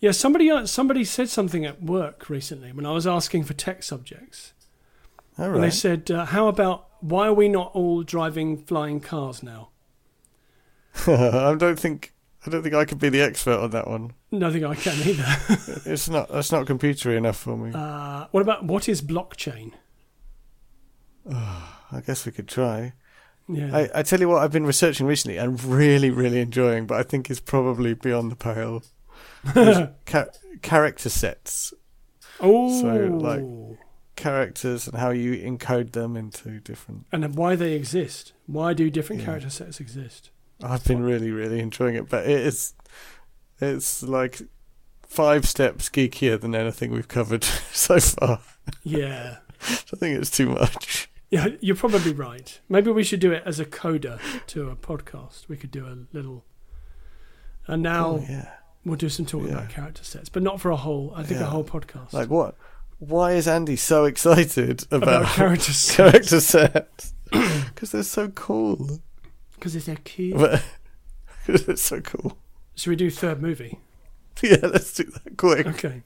[0.00, 3.82] Yeah, somebody uh, somebody said something at work recently when I was asking for tech
[3.82, 4.54] subjects.
[5.40, 9.42] All And they said, uh, how about why are we not all driving flying cars
[9.42, 9.70] now?
[11.06, 12.12] I don't think.
[12.46, 14.12] I don't think I could be the expert on that one.
[14.30, 15.36] No, I think I can either.
[15.92, 16.28] It's not.
[16.30, 17.72] That's not computery enough for me.
[17.74, 19.72] uh, what about what is blockchain?
[21.30, 22.92] I guess we could try.
[23.48, 23.76] Yeah.
[23.76, 27.02] I, I tell you what, I've been researching recently and really, really enjoying, but I
[27.02, 28.82] think it's probably beyond the pale.
[30.06, 30.26] Ca-
[30.62, 31.74] character sets,
[32.40, 33.78] oh, so like-
[34.20, 37.06] characters, and how you encode them into different.
[37.12, 38.32] and why they exist?
[38.46, 39.26] Why do different Yeah.
[39.26, 40.30] character sets exist?
[40.62, 42.74] I've been really, really enjoying it, but it is,
[43.60, 44.42] it's like
[45.06, 48.40] five steps geekier than anything we've covered so far.
[48.84, 49.38] Yeah.
[49.62, 51.10] I think it's too much.
[51.30, 52.60] Yeah, you're probably right.
[52.68, 55.48] Maybe we should do it as a coda to a podcast.
[55.48, 56.44] We could do a little.
[57.66, 58.50] And now Oh, yeah.
[58.84, 59.52] we'll do some talk Yeah.
[59.52, 61.12] about character sets, but not for a whole.
[61.14, 62.56] I think a whole podcast Like what?
[63.00, 67.14] Why is Andy so excited about, about character sets character sets?
[67.74, 69.00] Because they're so cool.
[69.54, 70.36] because they're cute.
[70.36, 70.62] But
[71.46, 72.36] it's so cool.
[72.74, 73.78] Should we do third movie?
[74.42, 75.66] Yeah, let's do that quick.
[75.66, 76.02] Okay.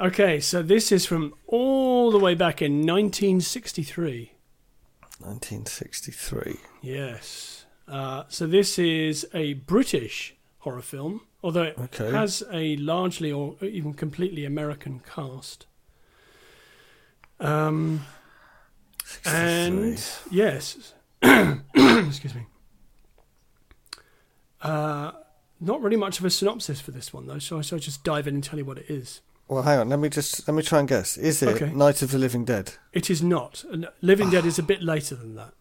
[0.00, 4.32] Okay, so this is from all the way back in 1963.
[5.20, 6.56] 1963.
[6.82, 7.64] Yes.
[7.88, 12.10] Uh, so this is a British horror film, although it Okay.
[12.10, 15.66] has a largely or even completely American cast.
[17.42, 18.06] Um,
[19.24, 22.46] and yes, excuse me.
[24.60, 25.10] Uh,
[25.60, 28.26] not really much of a synopsis for this one though, so I shall just dive
[28.26, 29.20] in and tell you what it is.
[29.48, 29.88] Well, hang on.
[29.88, 31.16] Let me just let me try and guess.
[31.16, 31.72] Is it Okay.
[31.72, 32.74] Night of the Living Dead?
[32.92, 33.64] It is not.
[34.00, 35.52] Living Dead is a bit later than that.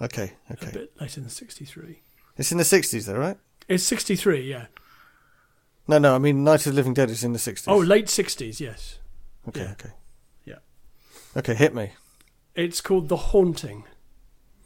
[0.00, 0.68] Okay, Okay.
[0.68, 2.02] A bit later than 63.
[2.36, 3.36] It's in the 60s, though, right?
[3.68, 4.66] It's 63, yeah.
[5.88, 6.14] No, no.
[6.14, 7.64] I mean, Night of the Living Dead is in the 60s.
[7.66, 8.98] Oh, late 60s, yes.
[9.48, 9.72] okay, yeah.
[9.72, 9.90] okay.
[11.36, 11.92] Okay, hit me.
[12.54, 13.84] It's called The Haunting.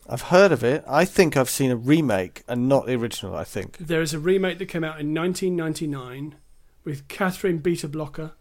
[0.09, 0.85] I've heard of it.
[0.89, 3.37] I think I've seen a remake and not the original.
[3.37, 3.79] I think.
[3.79, 6.37] There is a remake that came out in 1999
[6.85, 8.33] with Catherine Beta Blocker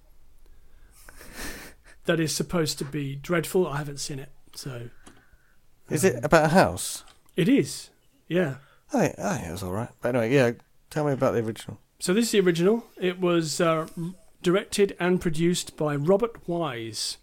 [2.05, 3.67] that is supposed to be dreadful.
[3.67, 4.89] I haven't seen it, so.
[5.89, 7.03] Is it about a house?
[7.35, 7.89] It is,
[8.27, 8.55] yeah.
[8.93, 9.89] I think, I think it was all right.
[10.01, 10.51] But anyway, yeah.
[10.89, 11.79] Tell me about the original.
[11.99, 12.83] So this is the original.
[12.99, 13.87] It was uh,
[14.41, 17.17] directed and produced by Robert Wise,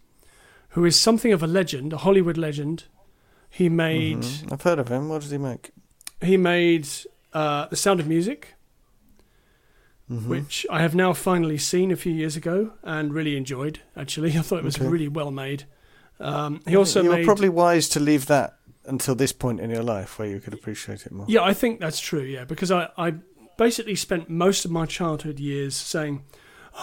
[0.71, 2.85] who is something of a legend, a Hollywood legend.
[3.51, 4.53] He made Mhm.
[4.53, 5.09] I've heard of him.
[5.09, 5.71] What does he make?
[6.21, 6.89] he made
[7.33, 8.55] uh, The Sound of Music,
[10.11, 10.27] Mhm.
[10.27, 13.81] which I have now finally seen a few years ago and really enjoyed.
[13.97, 14.87] Actually, I thought it was Okay.
[14.89, 15.65] really well made.
[16.21, 19.71] Um, he also you made were probably wise to leave that until this point in
[19.71, 21.27] your life where you could appreciate it more.
[21.29, 22.23] yeah, I think that's true.
[22.23, 23.15] Yeah, because I I
[23.57, 26.23] basically spent most of my childhood years saying,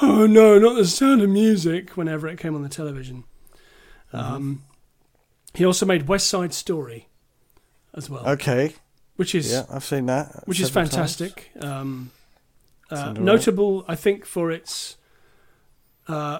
[0.01, 3.23] "Oh no, not The Sound of Music" whenever it came on the television.
[4.13, 4.33] Mm-hmm.
[4.33, 4.63] Um,
[5.53, 7.07] he also made West Side Story
[7.93, 8.73] as well, Okay.
[9.15, 10.43] which is Yeah, I've seen that.
[10.45, 11.51] which is fantastic.
[11.61, 12.11] Um,
[12.91, 14.97] uh, notable, I think, for its
[16.07, 16.39] uh,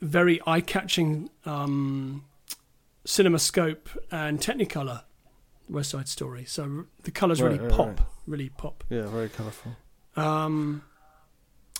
[0.00, 2.24] very eye-catching um,
[3.06, 5.02] CinemaScope and Technicolor
[5.68, 6.44] West Side Story.
[6.44, 8.84] So the colours Right, really right, pop, really pop.
[8.90, 9.76] Yeah, very colourful.
[10.16, 10.82] Um,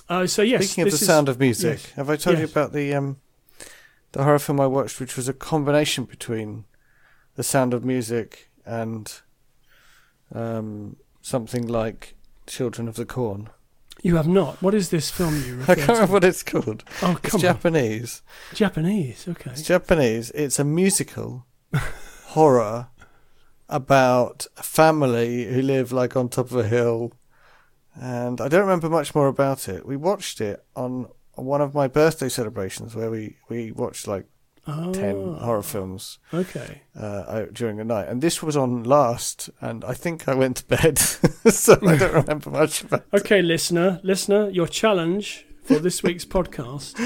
[0.09, 1.91] uh, so yes, Speaking of the is- sound of music, yes.
[1.91, 3.17] have I told you about the um,
[4.17, 6.65] the horror film I watched, which was a combination between
[7.35, 9.13] the sound of music and
[10.33, 12.15] um, something like
[12.47, 13.49] Children of the Corn?
[14.01, 14.59] you have not.
[14.61, 16.83] What is this film you I can't remember what it's called.
[17.03, 18.23] Oh, It's on, Japanese.
[18.55, 19.27] Japanese.
[19.27, 19.51] Okay.
[19.51, 20.31] It's Japanese.
[20.31, 21.45] It's a musical
[22.25, 22.87] horror
[23.69, 27.13] about a family who live like on top of a hill,
[27.93, 29.85] and I don't remember much more about it.
[29.85, 34.25] We watched it on one of my birthday celebrations where we we watched like
[34.69, 36.81] Oh, ten horror films Okay.
[36.93, 40.65] uh, during the night, and this was on last, and I think I went to
[40.65, 40.99] bed,
[41.49, 43.05] so I don't remember much about.
[43.13, 43.21] it.
[43.21, 46.99] Okay, listener, listener, your challenge for this week's podcast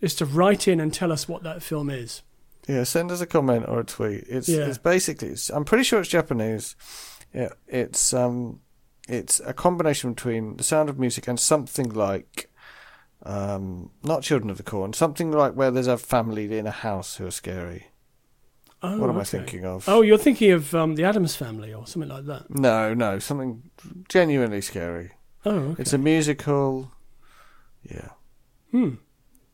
[0.00, 2.22] is to write in and tell us what that film is.
[2.68, 4.22] Yeah, send us a comment or a tweet.
[4.28, 4.66] It's Yeah.
[4.68, 6.76] it's basically it's, I'm pretty sure it's Japanese.
[7.34, 8.60] Yeah, it's um
[9.08, 12.48] it's a combination between The Sound of Music and something like
[13.24, 17.16] um not Children of the Corn, something like where there's a family in a house
[17.16, 17.86] who are scary.
[18.84, 19.88] Oh, what am I thinking of?
[19.88, 22.50] Oh, you're thinking of um, the Addams Family or something like that.
[22.50, 23.62] No, no, something
[24.08, 25.12] genuinely scary.
[25.44, 25.82] Oh, okay.
[25.82, 26.90] It's a musical.
[27.84, 28.08] Yeah.
[28.72, 28.94] Hmm.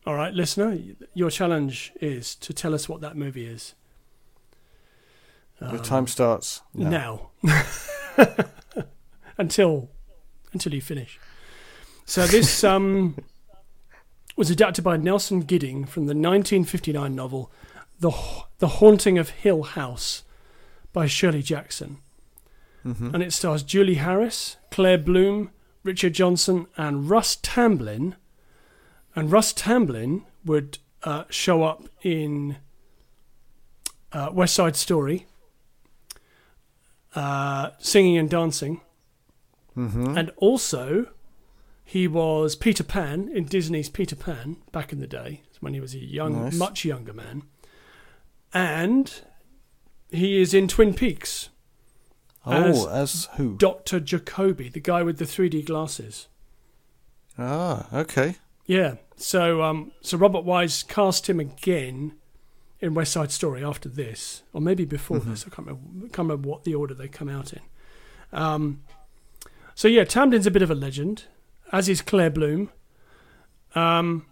[0.06, 0.78] All right, listener,
[1.12, 3.74] your challenge is to tell us what that movie is.
[5.60, 7.30] the Um, time starts now.
[7.42, 7.64] now.
[9.36, 9.90] until
[10.52, 11.20] until you finish.
[12.06, 13.16] So this um,
[14.38, 17.50] was adapted by Nelson Gidding from the 1959 novel
[18.00, 18.12] "The
[18.58, 20.22] The Haunting of Hill House"
[20.92, 21.98] by Shirley Jackson,
[22.82, 25.50] hmm and it stars Julie Harris, Claire Bloom,
[25.82, 28.16] Richard Johnson, and Russ Tamblyn.
[29.16, 32.56] And Russ Tamblyn would uh, show up in
[34.12, 35.26] uh, West Side Story,
[37.14, 38.80] uh, singing and dancing,
[39.74, 41.08] hmm and also
[41.90, 45.94] he was Peter Pan in Disney's Peter Pan back in the day when he was
[45.94, 46.54] a young, Nice.
[46.58, 47.44] much younger man,
[48.52, 49.20] and
[50.10, 51.48] he is in Twin Peaks.
[52.46, 53.56] Oh, as who?
[53.56, 54.00] Dr.
[54.00, 56.28] Jacoby, the guy with the 3D glasses.
[57.38, 58.36] ah, okay.
[58.66, 58.94] Yeah.
[59.16, 62.12] So um so Robert Wise cast him again
[62.80, 65.24] in West Side Story after this, or maybe before Mhm.
[65.30, 65.44] this.
[65.46, 67.60] I can't remember, can't remember what the order they come out in.
[68.32, 68.82] Um,
[69.74, 71.24] so yeah, Tamblyn's a bit of a legend,
[71.72, 72.70] as is Claire Bloom.
[73.74, 74.26] Um,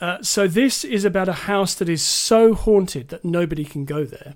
[0.00, 4.04] uh, so this is about a house that is so haunted that nobody can go
[4.04, 4.34] there.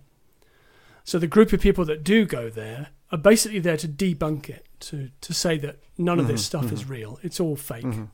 [1.04, 4.66] So the group of people that do go there are basically there to debunk it,
[4.80, 6.90] to to say that none of this Mhm, stuff is mhm.
[6.90, 7.18] real.
[7.22, 8.04] It's all fake hmm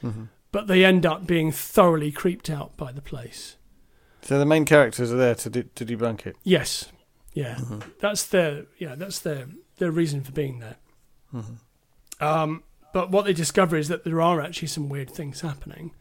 [0.00, 3.56] hmm but they end up being thoroughly creeped out by the place.
[4.22, 6.36] So the main characters are there to de- to debunk it.
[6.44, 6.90] Yes,
[7.34, 10.76] yeah, hmm that's their yeah that's their their reason for being there.
[11.30, 11.56] hmm
[12.20, 15.92] Um, but what they discover is that there are actually some weird things happening,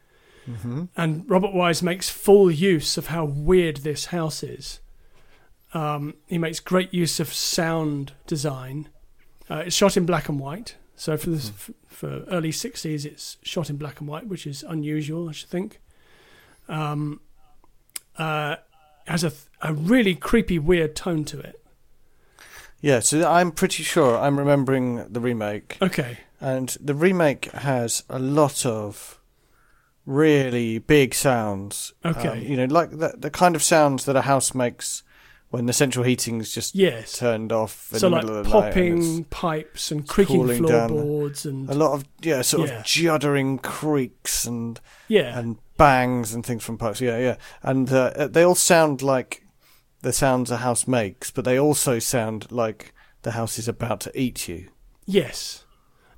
[0.45, 4.79] hmm and Robert Wise makes full use of how weird this house is.
[5.73, 8.89] Um, he makes great use of sound design.
[9.49, 13.37] Uh, it's shot in black and white, so for this, f- for early '60s, it's
[13.43, 15.81] shot in black and white, which is unusual, I should think.
[16.69, 17.19] Um,
[18.17, 18.55] uh,
[19.07, 21.61] has a th- a really creepy, weird tone to it.
[22.81, 26.19] Yeah, so I'm pretty sure I'm remembering the remake, Okay,
[26.53, 29.19] and the remake has a lot of
[30.05, 31.93] really big sounds.
[32.03, 32.27] Okay.
[32.27, 35.03] Um, you know, like the the kind of sounds that a house makes
[35.49, 37.17] when the central heating's just yes.
[37.17, 38.65] turned off in So the like middle of the night.
[38.65, 42.79] and popping pipes and creaking floorboards and a lot of yeah, sort Yeah.
[42.79, 46.99] of juddering creaks and yeah, and bangs and things from pipes.
[47.01, 49.45] Yeah, yeah, and uh, they all sound like
[50.01, 54.19] the sounds a house makes, but they also sound like the house is about to
[54.19, 54.69] eat you.
[55.05, 55.64] yes.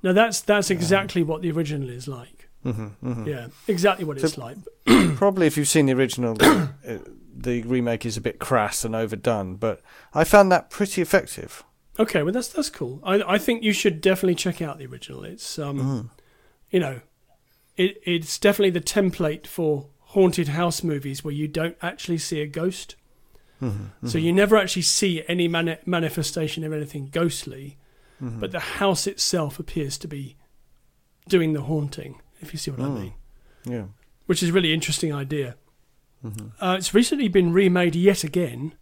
[0.02, 2.48] Now that's that's exactly what the original is like.
[2.62, 4.56] hmm hmm Yeah, exactly what So- it's like.
[5.16, 6.98] Probably if you've seen the original, the, uh,
[7.36, 9.80] the remake is a bit crass and overdone, but
[10.14, 11.62] I found that pretty effective.
[11.98, 13.00] Okay, well that's that's cool.
[13.04, 15.24] I I think you should definitely check out the original.
[15.24, 16.10] It's um Mm.
[16.70, 17.00] you know,
[17.76, 22.46] it it's definitely the template for haunted house movies where you don't actually see a
[22.46, 22.94] ghost.
[23.60, 24.06] Mm-hmm.
[24.08, 27.76] So you never actually see any mani- manifestation of anything ghostly,
[28.22, 28.40] Mm-hmm.
[28.40, 30.36] but the house itself appears to be
[31.28, 32.20] doing the haunting.
[32.40, 32.94] If you see what I Mm.
[33.00, 33.12] mean,
[33.64, 33.84] yeah.
[34.26, 35.54] which is a really interesting idea.
[36.22, 38.74] hmm Uh, it's recently been remade yet again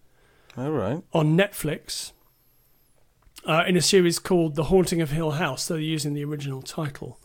[0.57, 1.03] All right.
[1.13, 2.13] on Netflix
[3.45, 5.69] uh, in a series called The Haunting of Hill House.
[5.69, 7.19] They're using the original title,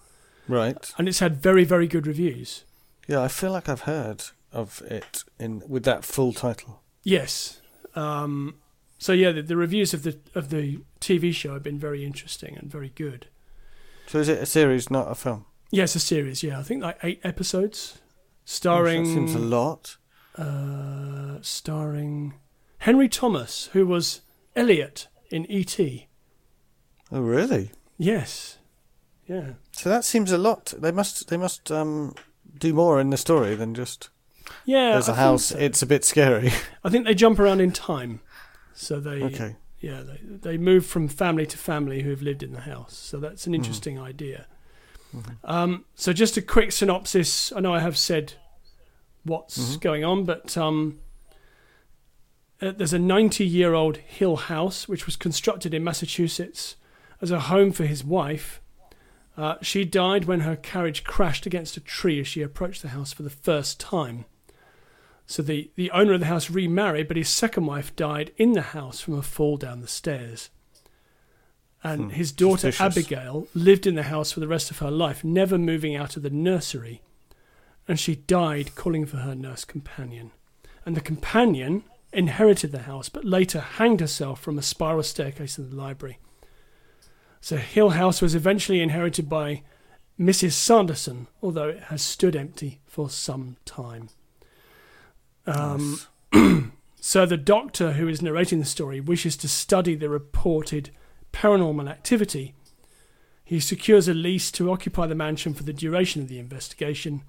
[0.47, 0.93] Right.
[0.97, 2.65] and it's had very, very good reviews.
[3.07, 6.81] Yeah, I feel like I've heard of it in with that full title.
[7.03, 7.61] Yes.
[7.95, 8.55] Um,
[9.01, 12.55] so yeah, the, the reviews of the of the TV show have been very interesting
[12.57, 13.25] and very good.
[14.07, 15.45] So is it a series, not a film?
[15.71, 16.43] Yeah, it's a series.
[16.43, 18.01] Yeah, I think like eight episodes, Gosh,
[18.45, 19.97] starring that seems a lot.
[20.37, 22.33] uh, starring
[22.79, 24.21] Henry Thomas, who was
[24.55, 26.07] Elliot in E.T.
[27.11, 27.71] Oh, really?
[27.97, 28.57] Yes.
[29.27, 29.53] Yeah.
[29.71, 30.73] So that seems a lot.
[30.77, 31.27] They must.
[31.29, 32.13] They must um,
[32.59, 34.09] do more in the story than just
[34.65, 34.91] Yeah.
[34.91, 35.51] there's a a house.
[35.51, 36.51] It's a bit scary.
[36.83, 38.19] I think they jump around in time.
[38.73, 39.55] So they Okay.
[39.79, 42.95] yeah they they move from family to family who have lived in the house.
[42.95, 43.57] So that's an Mhm.
[43.57, 44.47] interesting idea.
[45.15, 45.37] Mhm.
[45.43, 47.51] Um, so just a quick synopsis.
[47.53, 48.33] I know I have said
[49.23, 49.81] what's Mhm.
[49.81, 50.99] going on, but um,
[52.61, 56.75] uh, there's a 90 year old Hill house which was constructed in Massachusetts
[57.21, 58.61] as a home for his wife.
[59.37, 63.13] Uh, she died when her carriage crashed against a tree as she approached the house
[63.13, 64.25] for the first time.
[65.31, 68.61] So the, the owner of the house remarried, but his second wife died in the
[68.61, 70.49] house from a fall down the stairs.
[71.81, 72.97] And Hmm, his daughter suspicious.
[72.97, 76.23] Abigail lived in the house for the rest of her life, never moving out of
[76.23, 77.01] the nursery.
[77.87, 80.31] And she died calling for her nurse companion.
[80.85, 85.69] And the companion inherited the house, but later hanged herself from a spiral staircase in
[85.69, 86.19] the library.
[87.39, 89.63] So Hill House was eventually inherited by
[90.19, 90.51] Mrs.
[90.51, 94.09] Sanderson, although it has stood empty for some time.
[95.45, 95.99] Um,
[96.33, 96.63] Nice.
[97.01, 100.91] so the doctor who is narrating the story wishes to study the reported
[101.33, 102.53] paranormal activity.
[103.43, 107.23] He secures a lease to occupy the mansion for the duration of the investigation.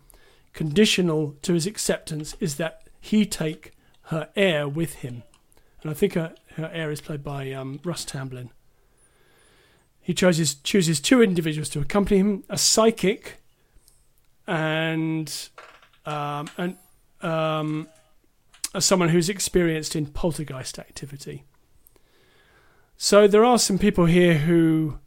[0.52, 3.72] Conditional to his acceptance is that he take
[4.04, 5.22] her heir with him.
[5.82, 8.50] And I think her, her heir is played by um, Russ Tamblyn.
[10.00, 13.40] He chooses chooses two individuals to accompany him: a psychic
[14.46, 15.48] and
[16.04, 16.76] um, and
[17.20, 17.88] um,
[18.74, 21.44] as someone who's experienced in poltergeist activity.
[22.96, 24.98] So there are some people here who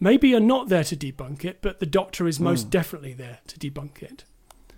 [0.00, 2.70] maybe are not there to debunk it, but the doctor is most Hmm.
[2.70, 4.24] definitely there to debunk it.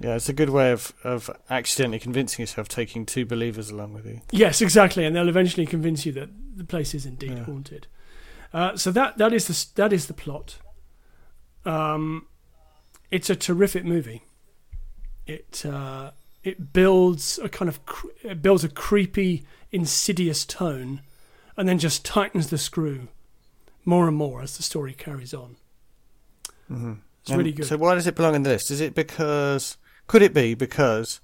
[0.01, 4.07] Yeah, it's a good way of, of accidentally convincing yourself taking two believers along with
[4.07, 4.21] you.
[4.33, 7.45] Yes, exactly, and they'll eventually convince you that the place is indeed Yeah.
[7.45, 7.87] haunted.
[8.53, 10.59] Uh, so that that is the that is the plot.
[11.65, 12.27] Um,
[13.11, 14.23] it's a terrific movie.
[15.27, 16.11] It uh,
[16.45, 17.81] it builds a kind of
[18.23, 21.01] it builds a creepy, insidious tone,
[21.57, 23.09] and then just tightens the screw
[23.85, 25.57] more and more as the story carries on.
[26.71, 26.95] Mm-hmm.
[27.23, 27.67] It's really good.
[27.67, 28.71] So why does it belong in the list?
[28.71, 29.77] Is it because
[30.07, 31.21] could it be because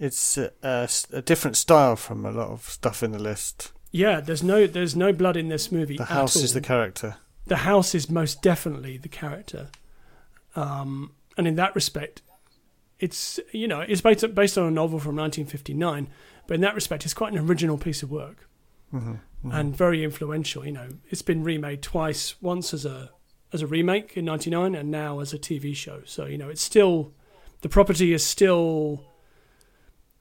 [0.00, 3.72] it's a different style from a lot of stuff in the list?
[3.90, 5.96] yeah, there's no there's no blood in this movie.
[5.96, 7.16] The house is the character.
[7.46, 9.68] the house is most definitely the character,
[10.54, 12.22] um, and in that respect,
[13.00, 16.08] it's you know it's based based on a novel from 1959,
[16.46, 18.48] but in that respect, it's quite an original piece of work
[18.94, 19.50] Mm-hmm.
[19.52, 20.64] and very influential.
[20.64, 23.10] You know, it's been remade twice, once as a
[23.52, 26.00] as a remake in '99, and now as a TV show.
[26.06, 27.12] So you know, it's still
[27.60, 29.04] the property is still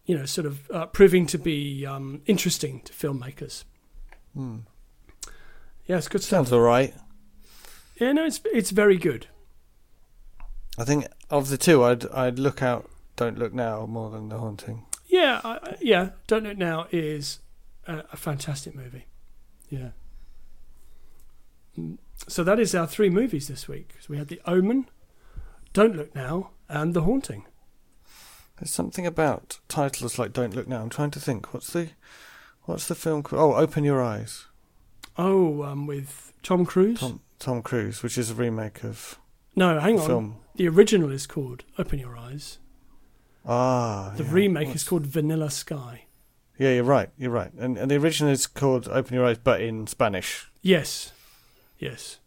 [0.05, 3.63] you know sort of uh, proving to be um, interesting to filmmakers.
[4.36, 4.63] Mm.
[5.86, 6.47] Yeah, it's good stuff.
[6.47, 6.93] Sounds all right.
[8.01, 9.28] Yeah, no, it's it's very good.
[10.78, 12.89] I think of the two, I'd I'd look out.
[13.15, 14.86] Don't look now more than the haunting.
[15.07, 16.09] Yeah, I, yeah.
[16.28, 17.39] Don't Look Now is
[17.88, 19.05] a, a fantastic movie.
[19.69, 19.89] Yeah.
[21.78, 21.97] Mm,
[22.28, 23.95] So that is our three movies this week.
[24.01, 24.88] So we had The Omen,
[25.73, 27.45] Don't Look Now, and The Haunting.
[28.59, 31.53] There's something about titles like "Don't Look Now." I'm trying to think.
[31.53, 31.89] What's the
[32.63, 33.41] what's the film called?
[33.41, 34.45] Oh, Open Your Eyes.
[35.17, 36.99] Oh, um, with Tom Cruise.
[36.99, 39.19] Tom Tom Cruise, which is a remake of
[39.55, 40.07] no, hang on.
[40.07, 40.36] film.
[40.58, 42.58] The original is called Open Your Eyes.
[43.45, 44.32] Ah, The yeah.
[44.34, 46.03] remake What's- is called Vanilla Sky.
[46.60, 47.10] Yeah, you're right.
[47.18, 47.53] You're right.
[47.53, 50.47] And and the original is called "Open Your Eyes," but in Spanish.
[50.62, 51.12] Yes,
[51.78, 52.18] yes.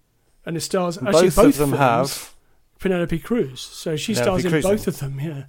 [0.47, 2.35] And it stars And actually both, both of them films, have.
[2.79, 3.61] Penelope Cruz.
[3.61, 5.45] So she Penelope stars in in both of them, yeah.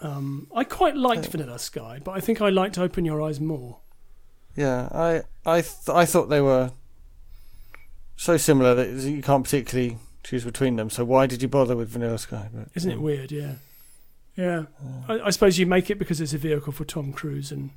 [0.00, 3.40] Um, I quite liked Uh, Vanilla Sky, but I think I liked Open Your Eyes
[3.40, 3.78] more.
[4.54, 6.70] Yeah, I I th- I thought they were
[8.16, 10.90] so similar that you can't particularly choose between them.
[10.90, 12.48] So why did you bother with Vanilla Sky?
[12.52, 13.30] But, Isn't it weird?
[13.30, 13.54] Yeah.
[14.36, 14.64] Yeah.
[15.08, 17.70] I, I suppose you make it because it's a vehicle for Tom Cruise, and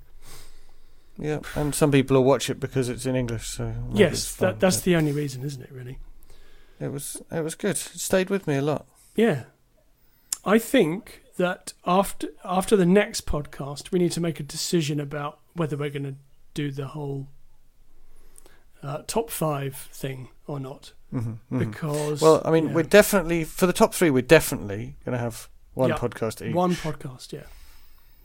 [1.17, 3.47] yeah, and some people will watch it because it's in English.
[3.47, 5.71] So yes, fun, that, that's but the only reason, isn't it?
[5.71, 5.99] Really?
[6.79, 7.71] it was it was good.
[7.71, 8.85] It stayed with me a lot.
[9.15, 9.43] Yeah.
[10.45, 15.39] I think that after after the next podcast, we need to make a decision about
[15.53, 16.15] whether we're going to
[16.53, 17.27] do the whole
[18.81, 23.73] uh, top five thing or not, Mm-hmm, because Well, I mean, we're definitely for the
[23.73, 24.09] top three.
[24.11, 26.53] We're definitely going to have one Yeah, podcast each.
[26.53, 27.31] one podcast.
[27.33, 27.43] Yeah.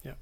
[0.05, 0.13] Yeah.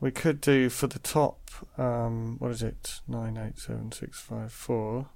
[0.00, 1.50] We could do for the top.
[1.76, 3.00] Um, what is it?
[3.08, 5.08] Nine, eight, seven, six, five, four.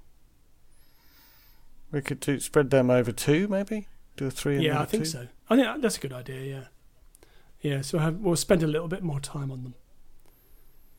[1.91, 3.87] We could do spread them over two, maybe.
[4.17, 4.55] Do a three.
[4.55, 5.09] And Yeah, I think two?
[5.09, 5.27] so.
[5.49, 6.41] I think that's a good idea.
[6.41, 6.63] Yeah.
[7.61, 7.81] Yeah.
[7.81, 9.75] So have, we'll spend a little bit more time on them.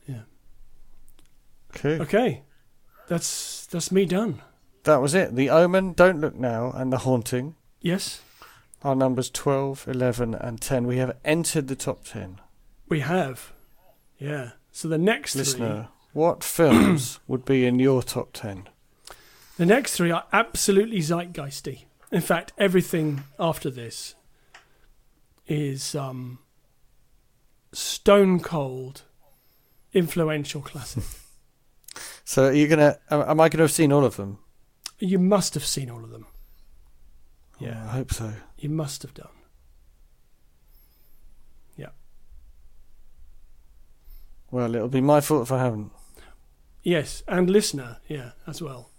[0.07, 0.21] Yeah.
[1.75, 1.99] Okay.
[2.01, 2.43] Okay.
[3.07, 4.41] That's that's me done.
[4.83, 5.35] That was it.
[5.35, 7.55] The Omen, Don't Look Now, and The Haunting.
[7.81, 8.21] Yes,
[8.83, 10.85] Our numbers 12, 11, and 10.
[10.87, 12.39] We have entered the top 10.
[12.89, 13.51] we have.
[14.19, 14.51] Yeah.
[14.71, 18.69] So the next three, Listener, what films would be in your top 10?
[19.57, 21.85] the next three are absolutely zeitgeisty.
[22.11, 24.15] In fact, everything after this
[25.47, 26.39] is um,
[27.71, 29.03] stone cold,
[29.93, 31.03] influential classic.
[32.25, 32.97] So are you gonna?
[33.09, 34.39] Am am I gonna have seen all of them?
[34.99, 36.25] you must have seen all of them.
[37.59, 38.33] Yeah, I hope so.
[38.57, 39.27] you must have done.
[41.77, 41.89] Yeah.
[44.51, 45.91] Well, it'll be my fault if I haven't.
[46.83, 48.89] Yes, and listener, yeah, as well.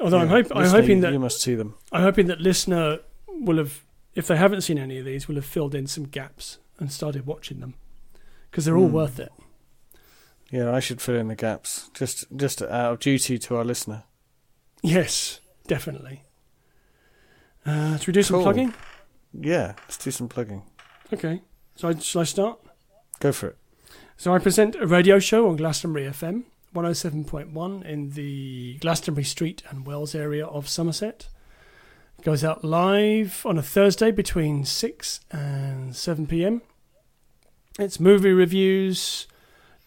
[0.00, 1.74] Although I'm, Yeah, hope, I'm hoping that you must see them.
[1.92, 5.44] I'm hoping that listener will have, if they haven't seen any of these, will have
[5.44, 7.74] filled in some gaps and started watching them
[8.50, 8.94] because they're all Hmm.
[8.94, 9.30] worth it.
[10.50, 14.04] Yeah, I should fill in the gaps just just out of duty to our listener.
[14.82, 16.24] Yes, definitely.
[17.64, 18.42] Uh, should we do some Cool.
[18.44, 18.74] plugging?
[19.32, 20.62] Yeah, let's do some plugging.
[21.12, 21.42] Okay.
[21.76, 22.58] So I, shall I start?
[23.20, 23.56] Go for it.
[24.16, 26.44] So I present a radio show on Glastonbury FM
[26.74, 31.28] 107.1 in the Glastonbury Street and Wells area of Somerset.
[32.18, 36.62] It goes out live on a Thursday between 6 and 7 pm.
[37.78, 39.26] It's movie reviews,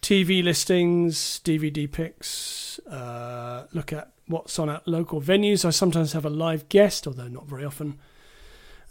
[0.03, 5.63] TV listings, DVD picks, uh, look at what's on at local venues.
[5.63, 7.97] I sometimes have a live guest, although not very often.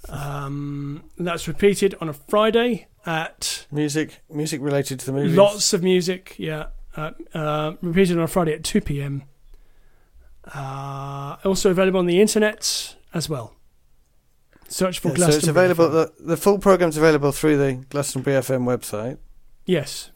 [0.09, 5.37] Um, that's repeated on a Friday at Music, music related to the movies.
[5.37, 6.69] Lots of music, yeah.
[6.97, 9.25] Uh, uh, repeated on a Friday at 2 p.m.
[10.55, 13.55] Uh, also available on the internet as well.
[14.67, 15.91] Search for Yeah, so it's available.
[15.91, 19.19] The, the full program's available through the Glastonbury FM website,
[19.65, 20.11] Yes,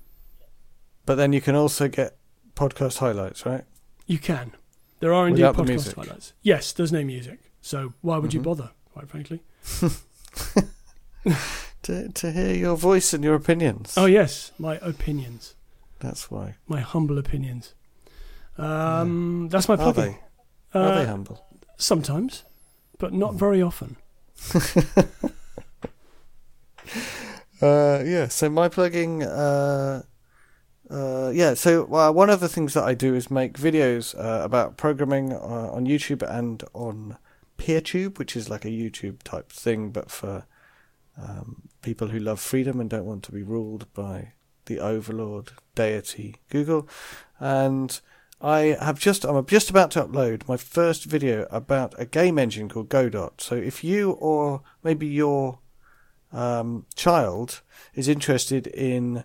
[1.07, 2.17] but then you can also get
[2.55, 3.65] podcast highlights, right?
[4.07, 4.53] you can.
[5.01, 6.33] There are indeed Without podcast highlights.
[6.43, 7.39] Yes, there's no music.
[7.61, 8.45] So why would you Mhm.
[8.45, 9.41] bother, quite frankly?
[11.83, 13.95] To to hear your voice and your opinions.
[13.97, 15.55] Oh, yes, my opinions.
[16.01, 16.55] That's why.
[16.67, 17.75] My humble opinions.
[18.59, 20.19] Um, That's my Are plugging.
[20.73, 20.79] they?
[20.81, 21.39] Are Uh, they humble?
[21.77, 22.45] Sometimes,
[22.99, 23.39] but not Hmm.
[23.39, 23.97] very often.
[27.63, 28.29] Uh, yeah.
[28.29, 29.23] So my plugging.
[29.23, 30.03] Uh,
[30.91, 31.55] uh, yeah.
[31.55, 35.33] So uh, one of the things that I do is make videos uh, about programming
[35.33, 37.19] uh, on YouTube and on
[37.59, 40.47] PeerTube, which is like a YouTube type thing, but for
[41.21, 44.33] um, people who love freedom and don't want to be ruled by
[44.67, 46.89] the overlord deity Google.
[47.41, 48.01] And
[48.41, 52.69] I have just I'm just about to upload my first video about a game engine
[52.69, 53.35] called Godot.
[53.39, 55.61] So if you or maybe your
[56.33, 57.63] um, child
[57.95, 59.25] is interested in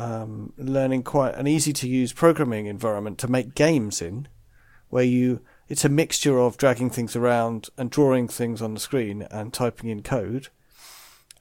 [0.00, 4.28] um, learning quite an easy to use programming environment to make games in,
[4.88, 9.22] where you it's a mixture of dragging things around and drawing things on the screen
[9.30, 10.48] and typing in code.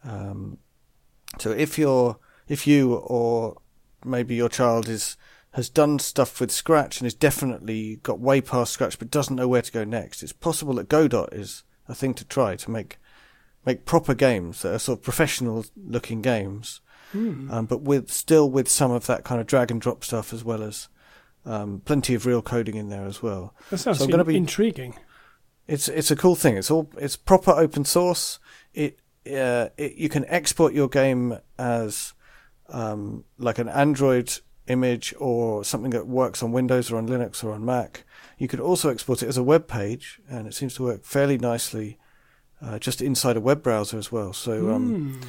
[0.03, 0.57] Um,
[1.39, 3.55] so if you're if you or
[4.03, 5.15] maybe your child is
[5.53, 9.47] has done stuff with Scratch and has definitely got way past Scratch but doesn't know
[9.47, 12.97] where to go next, it's possible that Godot is a thing to try to make
[13.65, 16.81] make proper games that are sort of professional looking games,
[17.11, 17.49] Hmm.
[17.51, 20.43] um, but with still with some of that kind of drag and drop stuff as
[20.43, 20.87] well as
[21.45, 23.53] um, plenty of real coding in there as well.
[23.71, 24.95] That sounds So in- be- intriguing.
[25.67, 26.57] It's it's a cool thing.
[26.57, 28.39] It's all it's proper open source.
[28.73, 32.13] It, uh, it you can export your game as
[32.69, 34.31] um, like an Android
[34.67, 38.03] image or something that works on Windows or on Linux or on Mac.
[38.37, 41.37] You could also export it as a web page, and it seems to work fairly
[41.37, 41.97] nicely
[42.61, 44.33] uh, just inside a web browser as well.
[44.33, 45.21] So um,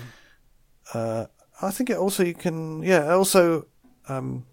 [0.94, 1.26] uh,
[1.62, 3.66] I think it also you can yeah also
[4.08, 4.46] um,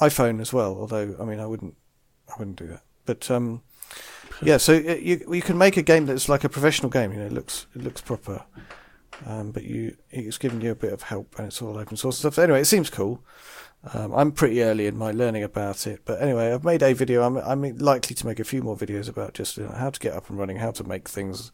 [0.00, 0.76] iPhone as well.
[0.76, 1.76] Although I mean I wouldn't
[2.28, 2.82] I wouldn't do that.
[3.04, 3.62] But um,
[4.42, 7.12] yeah, so it, you you can make a game that's like a professional game.
[7.12, 8.44] You know, it looks it looks proper,
[9.26, 12.18] um, but you it's giving you a bit of help and it's all open source
[12.18, 12.38] stuff.
[12.38, 13.22] Anyway, it seems cool.
[13.94, 17.22] Um, I'm pretty early in my learning about it, but anyway, I've made a video.
[17.22, 20.00] I'm I'm likely to make a few more videos about just you know, how to
[20.00, 21.50] get up and running, how to make things,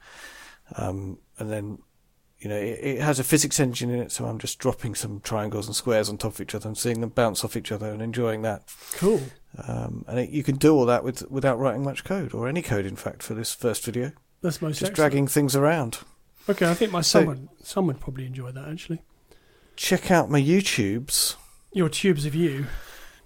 [0.76, 1.78] um, and then
[2.41, 5.20] you know it, it has a physics engine in it, so I'm just dropping some
[5.20, 7.91] triangles and squares on top of each other and seeing them bounce off each other
[7.91, 8.62] and enjoying that.
[8.95, 9.20] Cool.
[9.66, 12.62] Um, and it, you can do all that with without writing much code or any
[12.62, 14.12] code, in fact, for this first video.
[14.43, 14.97] That's most Just excellent.
[14.97, 15.99] dragging things around.
[16.49, 19.03] Okay, I think my So- son would, son would probably enjoy that actually.
[19.76, 21.34] Check out my YouTubes.
[21.72, 22.66] Your tubes of you.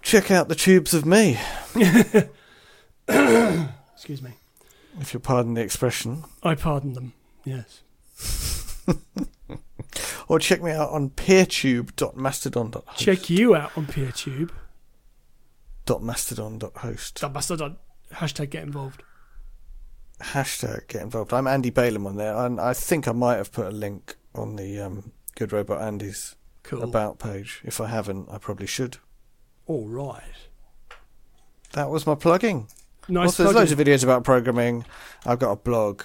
[0.01, 1.39] Check out the tubes of me,
[3.07, 4.31] Excuse me.
[4.99, 6.23] if you'll pardon the expression.
[6.43, 7.13] I pardon them.
[7.45, 7.81] Yes.
[10.27, 12.97] Or check me out on peertube.mastodon.host.
[12.97, 14.51] Check you out on PeerTube.
[15.87, 17.21] .mastodon.host.
[17.21, 17.77] That bastard on
[18.13, 19.03] hashtag get involved.
[20.21, 21.33] Hashtag get involved.
[21.33, 24.55] I'm Andy Balaam on there, and I think I might have put a link on
[24.55, 26.83] the um, Good Robot Andys Cool.
[26.83, 27.61] about page.
[27.65, 28.97] If I haven't, I probably should.
[29.65, 30.23] All right.
[31.73, 32.67] That was my plugging.
[33.09, 33.25] Nice.
[33.27, 34.85] also, there's loads of videos about programming.
[35.25, 36.03] I've got a blog.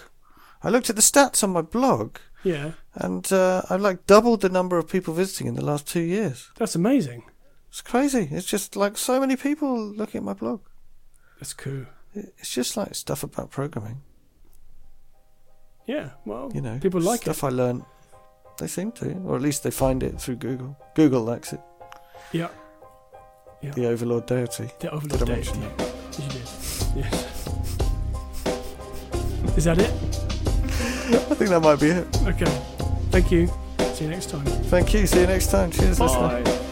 [0.62, 2.16] I looked at the stats on my blog,
[2.48, 6.00] Yeah, and uh, I've like doubled the number of people visiting in the last two
[6.00, 6.50] years.
[6.56, 7.22] that's amazing.
[7.70, 8.28] It's crazy.
[8.30, 10.60] It's just like so many people looking at my blog.
[11.38, 11.84] That's cool.
[12.14, 14.00] It's just like stuff about programming.
[15.86, 16.10] Yeah.
[16.24, 17.82] Well, You know, people like stuff I learned.
[18.58, 20.76] They seem to, or at least they find it through Google.
[20.94, 21.60] Google likes it.
[21.60, 22.38] it.
[22.38, 22.48] Yeah.
[23.62, 23.70] Yeah.
[23.72, 24.70] The overlord deity.
[24.80, 25.68] The overlord Did I mention Yeah.
[26.18, 26.48] You did.
[26.96, 27.48] Yes.
[29.56, 30.07] Is that it?
[31.14, 32.06] I think that might be it.
[32.26, 32.50] Okay.
[33.10, 33.48] Thank you.
[33.94, 34.44] See you next time.
[34.44, 35.06] Thank you.
[35.06, 35.70] See you next time.
[35.70, 36.42] Cheers, listener.
[36.42, 36.67] Bye.